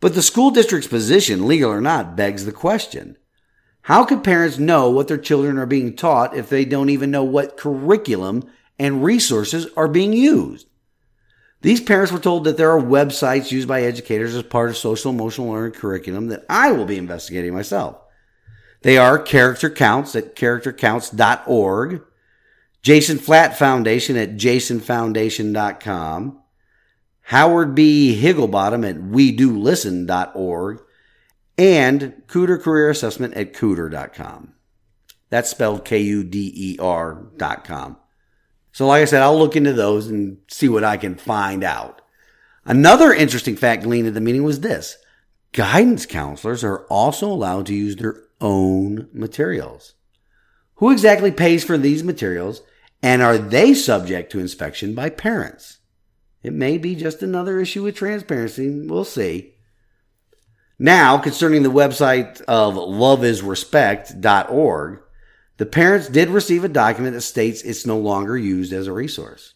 But 0.00 0.14
the 0.14 0.22
school 0.22 0.50
district's 0.50 0.88
position, 0.88 1.46
legal 1.46 1.70
or 1.70 1.80
not, 1.80 2.16
begs 2.16 2.44
the 2.44 2.52
question. 2.52 3.16
How 3.82 4.04
can 4.04 4.20
parents 4.20 4.58
know 4.58 4.90
what 4.90 5.08
their 5.08 5.18
children 5.18 5.58
are 5.58 5.66
being 5.66 5.96
taught 5.96 6.36
if 6.36 6.48
they 6.48 6.64
don't 6.64 6.90
even 6.90 7.10
know 7.10 7.24
what 7.24 7.56
curriculum 7.56 8.48
and 8.78 9.04
resources 9.04 9.66
are 9.76 9.88
being 9.88 10.12
used? 10.12 10.68
These 11.62 11.80
parents 11.80 12.12
were 12.12 12.18
told 12.18 12.44
that 12.44 12.56
there 12.56 12.70
are 12.70 12.80
websites 12.80 13.52
used 13.52 13.68
by 13.68 13.82
educators 13.82 14.34
as 14.34 14.42
part 14.42 14.70
of 14.70 14.76
social 14.76 15.12
emotional 15.12 15.50
learning 15.50 15.72
curriculum 15.72 16.28
that 16.28 16.44
I 16.48 16.72
will 16.72 16.84
be 16.84 16.98
investigating 16.98 17.54
myself. 17.54 17.98
They 18.82 18.98
are 18.98 19.18
Character 19.18 19.70
Counts 19.70 20.16
at 20.16 20.34
charactercounts.org, 20.34 22.02
Jason 22.82 23.18
Flatt 23.18 23.56
Foundation 23.56 24.16
at 24.16 24.36
jasonfoundation.com, 24.36 26.42
Howard 27.26 27.74
B. 27.76 28.20
Wigglebottom 28.20 28.88
at 28.88 28.96
WeDoListen.org, 28.96 30.82
and 31.58 32.22
Kuder 32.26 32.60
Career 32.60 32.90
Assessment 32.90 33.34
at 33.34 33.52
Kuder.com. 33.52 34.54
That's 35.30 35.50
spelled 35.50 35.84
K 35.84 35.98
U 36.00 36.24
D 36.24 36.52
E 36.54 36.78
R.com. 36.78 37.96
So, 38.72 38.86
like 38.86 39.02
I 39.02 39.04
said, 39.06 39.22
I'll 39.22 39.38
look 39.38 39.56
into 39.56 39.72
those 39.72 40.08
and 40.08 40.38
see 40.48 40.68
what 40.68 40.84
I 40.84 40.96
can 40.96 41.14
find 41.14 41.62
out. 41.62 42.00
Another 42.64 43.12
interesting 43.12 43.56
fact 43.56 43.82
gleaned 43.82 44.08
at 44.08 44.14
the 44.14 44.20
meeting 44.20 44.44
was 44.44 44.60
this 44.60 44.96
guidance 45.52 46.06
counselors 46.06 46.64
are 46.64 46.86
also 46.86 47.30
allowed 47.30 47.66
to 47.66 47.74
use 47.74 47.96
their 47.96 48.24
own 48.40 49.08
materials. 49.12 49.94
Who 50.76 50.90
exactly 50.90 51.30
pays 51.30 51.64
for 51.64 51.76
these 51.76 52.02
materials, 52.02 52.62
and 53.02 53.22
are 53.22 53.38
they 53.38 53.74
subject 53.74 54.32
to 54.32 54.40
inspection 54.40 54.94
by 54.94 55.10
parents? 55.10 55.78
It 56.42 56.52
may 56.52 56.78
be 56.78 56.96
just 56.96 57.22
another 57.22 57.60
issue 57.60 57.84
with 57.84 57.94
transparency. 57.94 58.68
We'll 58.68 59.04
see. 59.04 59.51
Now, 60.82 61.16
concerning 61.16 61.62
the 61.62 61.70
website 61.70 62.42
of 62.48 62.74
loveisrespect.org, 62.74 65.00
the 65.56 65.66
parents 65.66 66.08
did 66.08 66.28
receive 66.28 66.64
a 66.64 66.68
document 66.68 67.14
that 67.14 67.20
states 67.20 67.62
it's 67.62 67.86
no 67.86 67.96
longer 67.96 68.36
used 68.36 68.72
as 68.72 68.88
a 68.88 68.92
resource. 68.92 69.54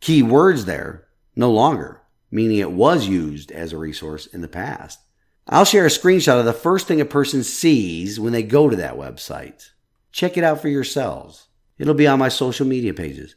Key 0.00 0.22
words 0.22 0.66
there, 0.66 1.08
no 1.34 1.50
longer, 1.50 2.02
meaning 2.30 2.58
it 2.58 2.72
was 2.72 3.08
used 3.08 3.50
as 3.50 3.72
a 3.72 3.78
resource 3.78 4.26
in 4.26 4.42
the 4.42 4.48
past. 4.48 5.00
I'll 5.48 5.64
share 5.64 5.86
a 5.86 5.88
screenshot 5.88 6.38
of 6.38 6.44
the 6.44 6.52
first 6.52 6.86
thing 6.86 7.00
a 7.00 7.06
person 7.06 7.44
sees 7.44 8.20
when 8.20 8.34
they 8.34 8.42
go 8.42 8.68
to 8.68 8.76
that 8.76 8.98
website. 8.98 9.70
Check 10.12 10.36
it 10.36 10.44
out 10.44 10.60
for 10.60 10.68
yourselves. 10.68 11.48
It'll 11.78 11.94
be 11.94 12.06
on 12.06 12.18
my 12.18 12.28
social 12.28 12.66
media 12.66 12.92
pages. 12.92 13.36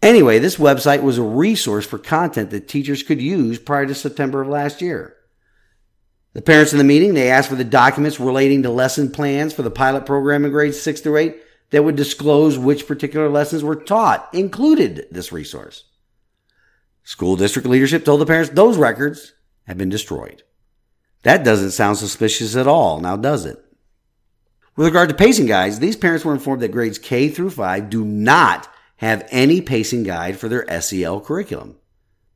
Anyway, 0.00 0.38
this 0.38 0.58
website 0.58 1.02
was 1.02 1.18
a 1.18 1.22
resource 1.22 1.86
for 1.86 1.98
content 1.98 2.50
that 2.50 2.68
teachers 2.68 3.02
could 3.02 3.20
use 3.20 3.58
prior 3.58 3.86
to 3.86 3.96
September 3.96 4.42
of 4.42 4.48
last 4.48 4.80
year. 4.80 5.16
The 6.34 6.42
parents 6.42 6.72
in 6.72 6.78
the 6.78 6.84
meeting, 6.84 7.14
they 7.14 7.30
asked 7.30 7.48
for 7.48 7.56
the 7.56 7.64
documents 7.64 8.18
relating 8.18 8.62
to 8.62 8.70
lesson 8.70 9.10
plans 9.10 9.52
for 9.52 9.62
the 9.62 9.70
pilot 9.70 10.06
program 10.06 10.44
in 10.44 10.50
grades 10.50 10.80
6 10.80 11.00
through 11.02 11.18
8 11.18 11.36
that 11.70 11.84
would 11.84 11.96
disclose 11.96 12.58
which 12.58 12.86
particular 12.86 13.28
lessons 13.28 13.62
were 13.62 13.76
taught, 13.76 14.28
included 14.32 15.06
this 15.10 15.32
resource. 15.32 15.84
School 17.04 17.36
district 17.36 17.68
leadership 17.68 18.04
told 18.04 18.20
the 18.20 18.26
parents 18.26 18.50
those 18.50 18.78
records 18.78 19.34
had 19.66 19.76
been 19.76 19.88
destroyed. 19.88 20.42
That 21.22 21.44
doesn't 21.44 21.72
sound 21.72 21.98
suspicious 21.98 22.56
at 22.56 22.66
all, 22.66 23.00
now 23.00 23.16
does 23.16 23.44
it? 23.44 23.62
With 24.74 24.86
regard 24.86 25.10
to 25.10 25.14
pacing 25.14 25.46
guides, 25.46 25.78
these 25.78 25.96
parents 25.96 26.24
were 26.24 26.32
informed 26.32 26.62
that 26.62 26.72
grades 26.72 26.98
K 26.98 27.28
through 27.28 27.50
5 27.50 27.90
do 27.90 28.04
not 28.04 28.68
have 28.96 29.26
any 29.30 29.60
pacing 29.60 30.04
guide 30.04 30.38
for 30.38 30.48
their 30.48 30.80
SEL 30.80 31.20
curriculum. 31.20 31.76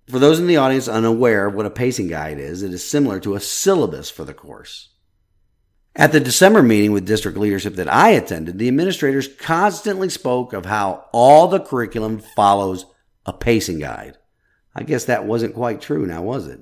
For 0.08 0.20
those 0.20 0.38
in 0.38 0.46
the 0.46 0.56
audience 0.56 0.86
unaware 0.86 1.46
of 1.46 1.54
what 1.54 1.66
a 1.66 1.70
pacing 1.70 2.06
guide 2.08 2.38
is, 2.38 2.62
it 2.62 2.72
is 2.72 2.88
similar 2.88 3.18
to 3.20 3.34
a 3.34 3.40
syllabus 3.40 4.08
for 4.08 4.24
the 4.24 4.34
course. 4.34 4.90
At 5.96 6.12
the 6.12 6.20
December 6.20 6.62
meeting 6.62 6.92
with 6.92 7.06
district 7.06 7.38
leadership 7.38 7.74
that 7.76 7.92
I 7.92 8.10
attended, 8.10 8.58
the 8.58 8.68
administrators 8.68 9.28
constantly 9.28 10.08
spoke 10.08 10.52
of 10.52 10.66
how 10.66 11.06
all 11.12 11.48
the 11.48 11.58
curriculum 11.58 12.18
follows 12.18 12.86
a 13.24 13.32
pacing 13.32 13.80
guide. 13.80 14.16
I 14.74 14.82
guess 14.82 15.06
that 15.06 15.24
wasn't 15.24 15.54
quite 15.54 15.80
true 15.80 16.06
now, 16.06 16.22
was 16.22 16.46
it? 16.46 16.60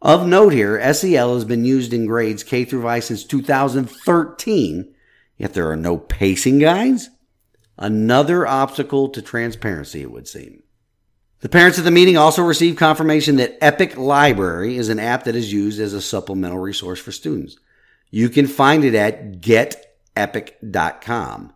Of 0.00 0.26
note 0.26 0.52
here, 0.52 0.80
SEL 0.94 1.34
has 1.34 1.44
been 1.44 1.64
used 1.64 1.92
in 1.92 2.06
grades 2.06 2.42
K 2.42 2.64
through 2.64 2.82
5 2.82 3.04
since 3.04 3.24
2013, 3.24 4.94
yet 5.36 5.54
there 5.54 5.70
are 5.70 5.76
no 5.76 5.98
pacing 5.98 6.60
guides? 6.60 7.10
Another 7.76 8.46
obstacle 8.46 9.08
to 9.10 9.20
transparency, 9.20 10.02
it 10.02 10.10
would 10.10 10.28
seem. 10.28 10.61
The 11.42 11.48
parents 11.48 11.76
at 11.76 11.84
the 11.84 11.90
meeting 11.90 12.16
also 12.16 12.44
received 12.44 12.78
confirmation 12.78 13.34
that 13.36 13.58
Epic 13.60 13.96
Library 13.96 14.76
is 14.76 14.88
an 14.88 15.00
app 15.00 15.24
that 15.24 15.34
is 15.34 15.52
used 15.52 15.80
as 15.80 15.92
a 15.92 16.00
supplemental 16.00 16.58
resource 16.58 17.00
for 17.00 17.10
students. 17.10 17.56
You 18.10 18.28
can 18.28 18.46
find 18.46 18.84
it 18.84 18.94
at 18.94 19.40
getepic.com. 19.40 21.52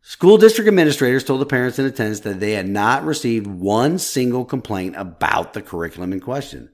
School 0.00 0.38
district 0.38 0.68
administrators 0.68 1.24
told 1.24 1.40
the 1.40 1.46
parents 1.46 1.80
in 1.80 1.86
attendance 1.86 2.20
that 2.20 2.38
they 2.38 2.52
had 2.52 2.68
not 2.68 3.04
received 3.04 3.48
one 3.48 3.98
single 3.98 4.44
complaint 4.44 4.94
about 4.96 5.54
the 5.54 5.62
curriculum 5.62 6.12
in 6.12 6.20
question. 6.20 6.70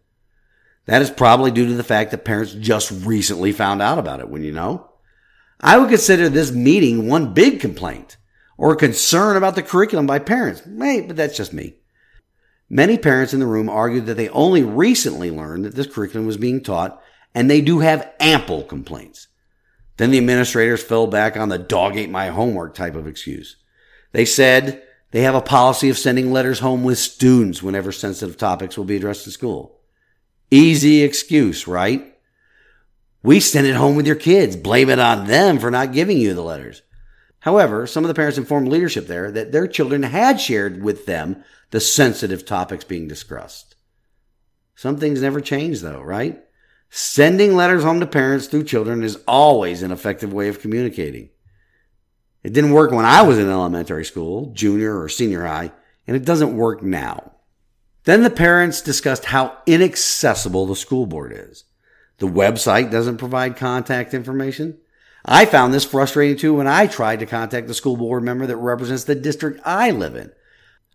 That 0.84 1.00
is 1.00 1.08
probably 1.08 1.52
due 1.52 1.68
to 1.68 1.74
the 1.74 1.82
fact 1.82 2.10
that 2.10 2.26
parents 2.26 2.52
just 2.52 2.90
recently 2.90 3.52
found 3.52 3.80
out 3.80 3.98
about 3.98 4.20
it, 4.20 4.28
when 4.28 4.42
you 4.42 4.52
know. 4.52 4.90
I 5.58 5.78
would 5.78 5.88
consider 5.88 6.28
this 6.28 6.52
meeting 6.52 7.08
one 7.08 7.32
big 7.32 7.60
complaint 7.60 8.18
or 8.58 8.76
concern 8.76 9.38
about 9.38 9.54
the 9.54 9.62
curriculum 9.62 10.06
by 10.06 10.18
parents. 10.18 10.60
Hey, 10.78 11.00
but 11.00 11.16
that's 11.16 11.38
just 11.38 11.54
me. 11.54 11.76
Many 12.72 12.96
parents 12.96 13.34
in 13.34 13.40
the 13.40 13.46
room 13.46 13.68
argued 13.68 14.06
that 14.06 14.16
they 14.16 14.28
only 14.28 14.62
recently 14.62 15.30
learned 15.30 15.64
that 15.64 15.74
this 15.74 15.88
curriculum 15.88 16.26
was 16.26 16.36
being 16.36 16.62
taught, 16.62 17.02
and 17.34 17.50
they 17.50 17.60
do 17.60 17.80
have 17.80 18.12
ample 18.20 18.62
complaints. 18.62 19.26
Then 19.96 20.12
the 20.12 20.18
administrators 20.18 20.82
fell 20.82 21.08
back 21.08 21.36
on 21.36 21.48
the 21.48 21.58
dog 21.58 21.96
ate 21.96 22.08
my 22.08 22.28
homework 22.28 22.74
type 22.74 22.94
of 22.94 23.08
excuse. 23.08 23.56
They 24.12 24.24
said 24.24 24.82
they 25.10 25.22
have 25.22 25.34
a 25.34 25.42
policy 25.42 25.90
of 25.90 25.98
sending 25.98 26.32
letters 26.32 26.60
home 26.60 26.84
with 26.84 26.98
students 26.98 27.60
whenever 27.62 27.90
sensitive 27.90 28.36
topics 28.36 28.78
will 28.78 28.84
be 28.84 28.96
addressed 28.96 29.26
in 29.26 29.32
school. 29.32 29.80
Easy 30.50 31.02
excuse, 31.02 31.66
right? 31.66 32.16
We 33.22 33.40
send 33.40 33.66
it 33.66 33.74
home 33.74 33.96
with 33.96 34.06
your 34.06 34.16
kids. 34.16 34.56
Blame 34.56 34.88
it 34.90 34.98
on 34.98 35.26
them 35.26 35.58
for 35.58 35.70
not 35.70 35.92
giving 35.92 36.18
you 36.18 36.34
the 36.34 36.42
letters. 36.42 36.82
However, 37.40 37.86
some 37.86 38.04
of 38.04 38.08
the 38.08 38.14
parents 38.14 38.38
informed 38.38 38.68
leadership 38.68 39.06
there 39.06 39.30
that 39.30 39.52
their 39.52 39.66
children 39.66 40.02
had 40.02 40.40
shared 40.40 40.82
with 40.82 41.06
them 41.06 41.42
the 41.70 41.80
sensitive 41.80 42.44
topics 42.44 42.84
being 42.84 43.08
discussed. 43.08 43.76
Some 44.74 44.96
things 44.96 45.22
never 45.22 45.40
change 45.40 45.80
though, 45.80 46.00
right? 46.00 46.42
Sending 46.90 47.54
letters 47.54 47.84
home 47.84 48.00
to 48.00 48.06
parents 48.06 48.46
through 48.46 48.64
children 48.64 49.02
is 49.02 49.22
always 49.28 49.82
an 49.82 49.92
effective 49.92 50.32
way 50.32 50.48
of 50.48 50.60
communicating. 50.60 51.30
It 52.42 52.52
didn't 52.52 52.72
work 52.72 52.90
when 52.90 53.04
I 53.04 53.22
was 53.22 53.38
in 53.38 53.48
elementary 53.48 54.04
school, 54.04 54.52
junior 54.54 55.00
or 55.00 55.08
senior 55.08 55.46
high, 55.46 55.72
and 56.06 56.16
it 56.16 56.24
doesn't 56.24 56.56
work 56.56 56.82
now. 56.82 57.32
Then 58.04 58.22
the 58.22 58.30
parents 58.30 58.80
discussed 58.80 59.26
how 59.26 59.58
inaccessible 59.66 60.66
the 60.66 60.74
school 60.74 61.06
board 61.06 61.32
is. 61.34 61.64
The 62.18 62.26
website 62.26 62.90
doesn't 62.90 63.18
provide 63.18 63.56
contact 63.56 64.14
information. 64.14 64.78
I 65.24 65.44
found 65.44 65.72
this 65.72 65.84
frustrating 65.84 66.36
too 66.36 66.54
when 66.54 66.66
I 66.66 66.86
tried 66.86 67.20
to 67.20 67.26
contact 67.26 67.66
the 67.68 67.74
school 67.74 67.96
board 67.96 68.22
member 68.22 68.46
that 68.46 68.56
represents 68.56 69.04
the 69.04 69.14
district 69.14 69.60
I 69.64 69.90
live 69.90 70.16
in. 70.16 70.32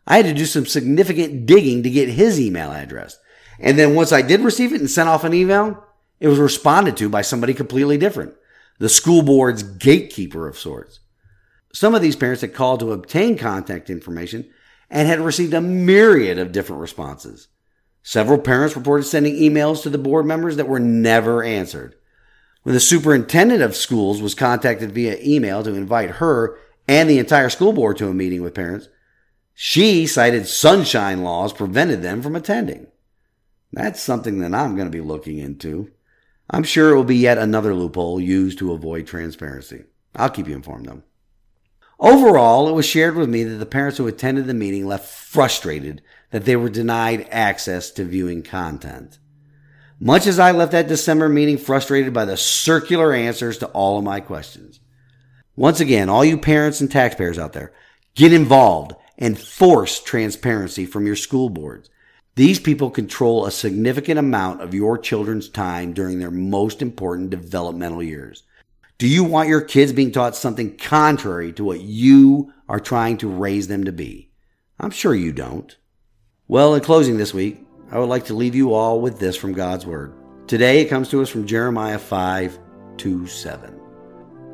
I 0.08 0.18
had 0.18 0.26
to 0.26 0.34
do 0.34 0.46
some 0.46 0.66
significant 0.66 1.46
digging 1.46 1.84
to 1.84 1.90
get 1.90 2.10
his 2.10 2.40
email 2.40 2.72
address. 2.72 3.18
And 3.60 3.78
then 3.78 3.96
once 3.96 4.12
I 4.12 4.22
did 4.22 4.42
receive 4.42 4.74
it 4.74 4.82
and 4.82 4.90
sent 4.90 5.10
off 5.10 5.24
an 5.24 5.34
email, 5.34 5.84
it 6.20 6.28
was 6.28 6.40
responded 6.40 6.98
to 6.98 7.10
by 7.10 7.22
somebody 7.22 7.54
completely 7.54 7.98
different. 7.98 8.34
The 8.80 8.90
school 8.90 9.22
board's 9.22 9.64
gatekeeper 9.64 10.48
of 10.48 10.58
sorts. 10.58 11.00
Some 11.74 11.96
of 11.96 12.02
these 12.02 12.16
parents 12.16 12.42
had 12.42 12.54
called 12.54 12.80
to 12.82 12.92
obtain 12.92 13.38
contact 13.38 13.90
information 13.90 14.50
and 14.90 15.08
had 15.08 15.20
received 15.20 15.54
a 15.54 15.62
myriad 15.62 16.38
of 16.38 16.52
different 16.52 16.82
responses. 16.82 17.48
Several 18.04 18.38
parents 18.38 18.76
reported 18.76 19.04
sending 19.04 19.36
emails 19.36 19.82
to 19.84 19.90
the 19.90 19.98
board 19.98 20.26
members 20.26 20.58
that 20.58 20.68
were 20.68 20.80
never 20.80 21.44
answered. 21.44 21.96
When 22.66 22.74
the 22.74 22.80
superintendent 22.80 23.62
of 23.62 23.76
schools 23.76 24.24
was 24.24 24.34
contacted 24.34 24.92
via 24.92 25.20
email 25.22 25.62
to 25.62 25.76
invite 25.76 26.10
her 26.10 26.58
and 26.88 27.08
the 27.08 27.20
entire 27.20 27.52
school 27.52 27.74
board 27.74 27.96
to 27.98 28.08
a 28.08 28.14
meeting 28.14 28.42
with 28.42 28.56
parents, 28.56 28.90
She 29.54 30.08
cited 30.08 30.48
sunshine 30.48 31.24
laws 31.24 31.54
prevented 31.54 32.02
them 32.02 32.24
from 32.24 32.36
attending. 32.36 32.88
That's 33.72 34.02
something 34.02 34.40
that 34.40 34.56
I'm 34.56 34.76
going 34.76 34.88
to 34.88 34.98
be 34.98 35.00
looking 35.00 35.38
into. 35.38 35.92
I'm 36.50 36.64
sure 36.64 36.90
it 36.90 36.96
will 36.96 37.04
be 37.04 37.18
yet 37.18 37.38
another 37.38 37.76
loophole 37.76 38.20
used 38.20 38.58
to 38.58 38.74
avoid 38.74 39.06
transparency. 39.06 39.84
I'll 40.16 40.32
keep 40.32 40.48
you 40.48 40.56
informed 40.56 40.88
though. 40.88 41.04
Overall, 42.00 42.68
it 42.68 42.74
was 42.74 42.88
shared 42.88 43.16
with 43.16 43.30
me 43.30 43.44
that 43.44 43.58
the 43.58 43.68
parents 43.68 44.00
who 44.00 44.08
attended 44.08 44.48
the 44.48 44.56
meeting 44.56 44.88
left 44.88 45.08
frustrated 45.08 46.02
that 46.32 46.46
they 46.46 46.56
were 46.56 46.70
denied 46.70 47.28
access 47.30 47.92
to 47.92 48.06
viewing 48.06 48.42
content. 48.42 49.20
Much 50.06 50.28
as 50.28 50.38
I 50.38 50.52
left 50.52 50.74
that 50.74 50.88
December 50.88 51.28
meeting 51.28 51.58
frustrated 51.58 52.14
by 52.14 52.26
the 52.26 52.38
circular 52.38 53.12
answers 53.12 53.58
to 53.58 53.66
all 53.70 53.98
of 53.98 54.04
my 54.04 54.20
questions. 54.20 54.80
Once 55.56 55.80
again, 55.80 56.10
all 56.10 56.24
you 56.24 56.38
parents 56.38 56.80
and 56.80 56.92
taxpayers 56.92 57.40
out 57.40 57.54
there, 57.54 57.74
get 58.14 58.32
involved 58.32 58.94
and 59.18 59.40
force 59.40 60.00
transparency 60.00 60.86
from 60.86 61.08
your 61.08 61.16
school 61.16 61.50
boards. 61.50 61.90
These 62.36 62.60
people 62.60 62.92
control 62.92 63.48
a 63.48 63.52
significant 63.52 64.20
amount 64.20 64.62
of 64.62 64.76
your 64.76 65.00
children's 65.00 65.50
time 65.50 65.92
during 65.92 66.20
their 66.20 66.30
most 66.30 66.84
important 66.84 67.32
developmental 67.32 68.04
years. 68.04 68.44
Do 69.00 69.08
you 69.08 69.24
want 69.24 69.50
your 69.50 69.62
kids 69.62 69.92
being 69.92 70.12
taught 70.12 70.36
something 70.36 70.78
contrary 70.78 71.52
to 71.54 71.64
what 71.64 71.82
you 71.82 72.54
are 72.70 72.80
trying 72.80 73.18
to 73.18 73.28
raise 73.28 73.70
them 73.70 73.86
to 73.86 73.92
be? 73.92 74.30
I'm 74.80 74.92
sure 74.92 75.16
you 75.16 75.32
don't. 75.32 75.76
Well, 76.48 76.76
in 76.76 76.82
closing 76.82 77.18
this 77.18 77.34
week, 77.34 77.65
I 77.92 78.00
would 78.00 78.10
like 78.10 78.26
to 78.26 78.34
leave 78.34 78.56
you 78.56 78.74
all 78.74 79.00
with 79.00 79.20
this 79.20 79.36
from 79.36 79.54
God's 79.54 79.86
Word. 79.86 80.14
Today 80.48 80.82
it 80.82 80.90
comes 80.90 81.10
to 81.10 81.22
us 81.22 81.30
from 81.30 81.46
Jeremiah 81.46 82.00
5 82.00 82.58
2 82.98 83.28
7. 83.28 83.80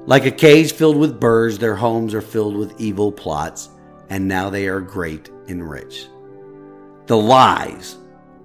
Like 0.05 0.25
a 0.25 0.31
cage 0.31 0.73
filled 0.73 0.97
with 0.97 1.19
birds, 1.19 1.57
their 1.57 1.75
homes 1.75 2.13
are 2.13 2.21
filled 2.21 2.57
with 2.57 2.79
evil 2.79 3.11
plots, 3.11 3.69
and 4.09 4.27
now 4.27 4.49
they 4.49 4.67
are 4.67 4.81
great 4.81 5.29
and 5.47 5.67
rich. 5.67 6.07
The 7.05 7.15
lies, 7.15 7.97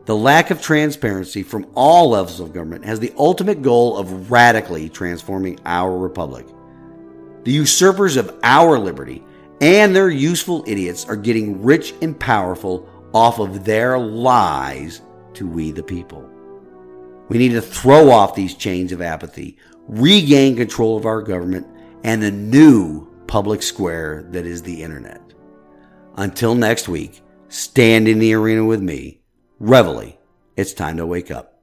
the 0.04 0.14
lack 0.14 0.50
of 0.50 0.62
transparency 0.62 1.42
from 1.42 1.66
all 1.74 2.10
levels 2.10 2.38
of 2.38 2.52
government 2.52 2.84
has 2.84 3.00
the 3.00 3.12
ultimate 3.18 3.62
goal 3.62 3.96
of 3.96 4.30
radically 4.30 4.88
transforming 4.88 5.58
our 5.66 5.98
republic. 5.98 6.46
The 7.42 7.52
usurpers 7.52 8.16
of 8.16 8.38
our 8.44 8.78
liberty 8.78 9.24
and 9.60 9.96
their 9.96 10.10
useful 10.10 10.62
idiots 10.66 11.06
are 11.06 11.16
getting 11.16 11.62
rich 11.62 11.92
and 12.02 12.18
powerful 12.18 12.88
off 13.12 13.38
of 13.38 13.64
their 13.64 13.98
lies 13.98 15.02
to 15.34 15.46
we 15.46 15.70
the 15.70 15.82
people. 15.82 16.28
We 17.28 17.38
need 17.38 17.52
to 17.52 17.62
throw 17.62 18.10
off 18.10 18.34
these 18.34 18.54
chains 18.54 18.92
of 18.92 19.02
apathy, 19.02 19.58
regain 19.88 20.56
control 20.56 20.96
of 20.96 21.06
our 21.06 21.22
government, 21.22 21.66
and 22.04 22.22
the 22.22 22.30
new 22.30 23.08
public 23.26 23.62
square 23.62 24.26
that 24.30 24.46
is 24.46 24.62
the 24.62 24.82
internet. 24.82 25.20
Until 26.16 26.54
next 26.54 26.88
week, 26.88 27.22
stand 27.48 28.08
in 28.08 28.18
the 28.18 28.34
arena 28.34 28.64
with 28.64 28.80
me. 28.80 29.20
Reveille, 29.58 30.18
it's 30.56 30.72
time 30.72 30.96
to 30.98 31.06
wake 31.06 31.30
up. 31.30 31.55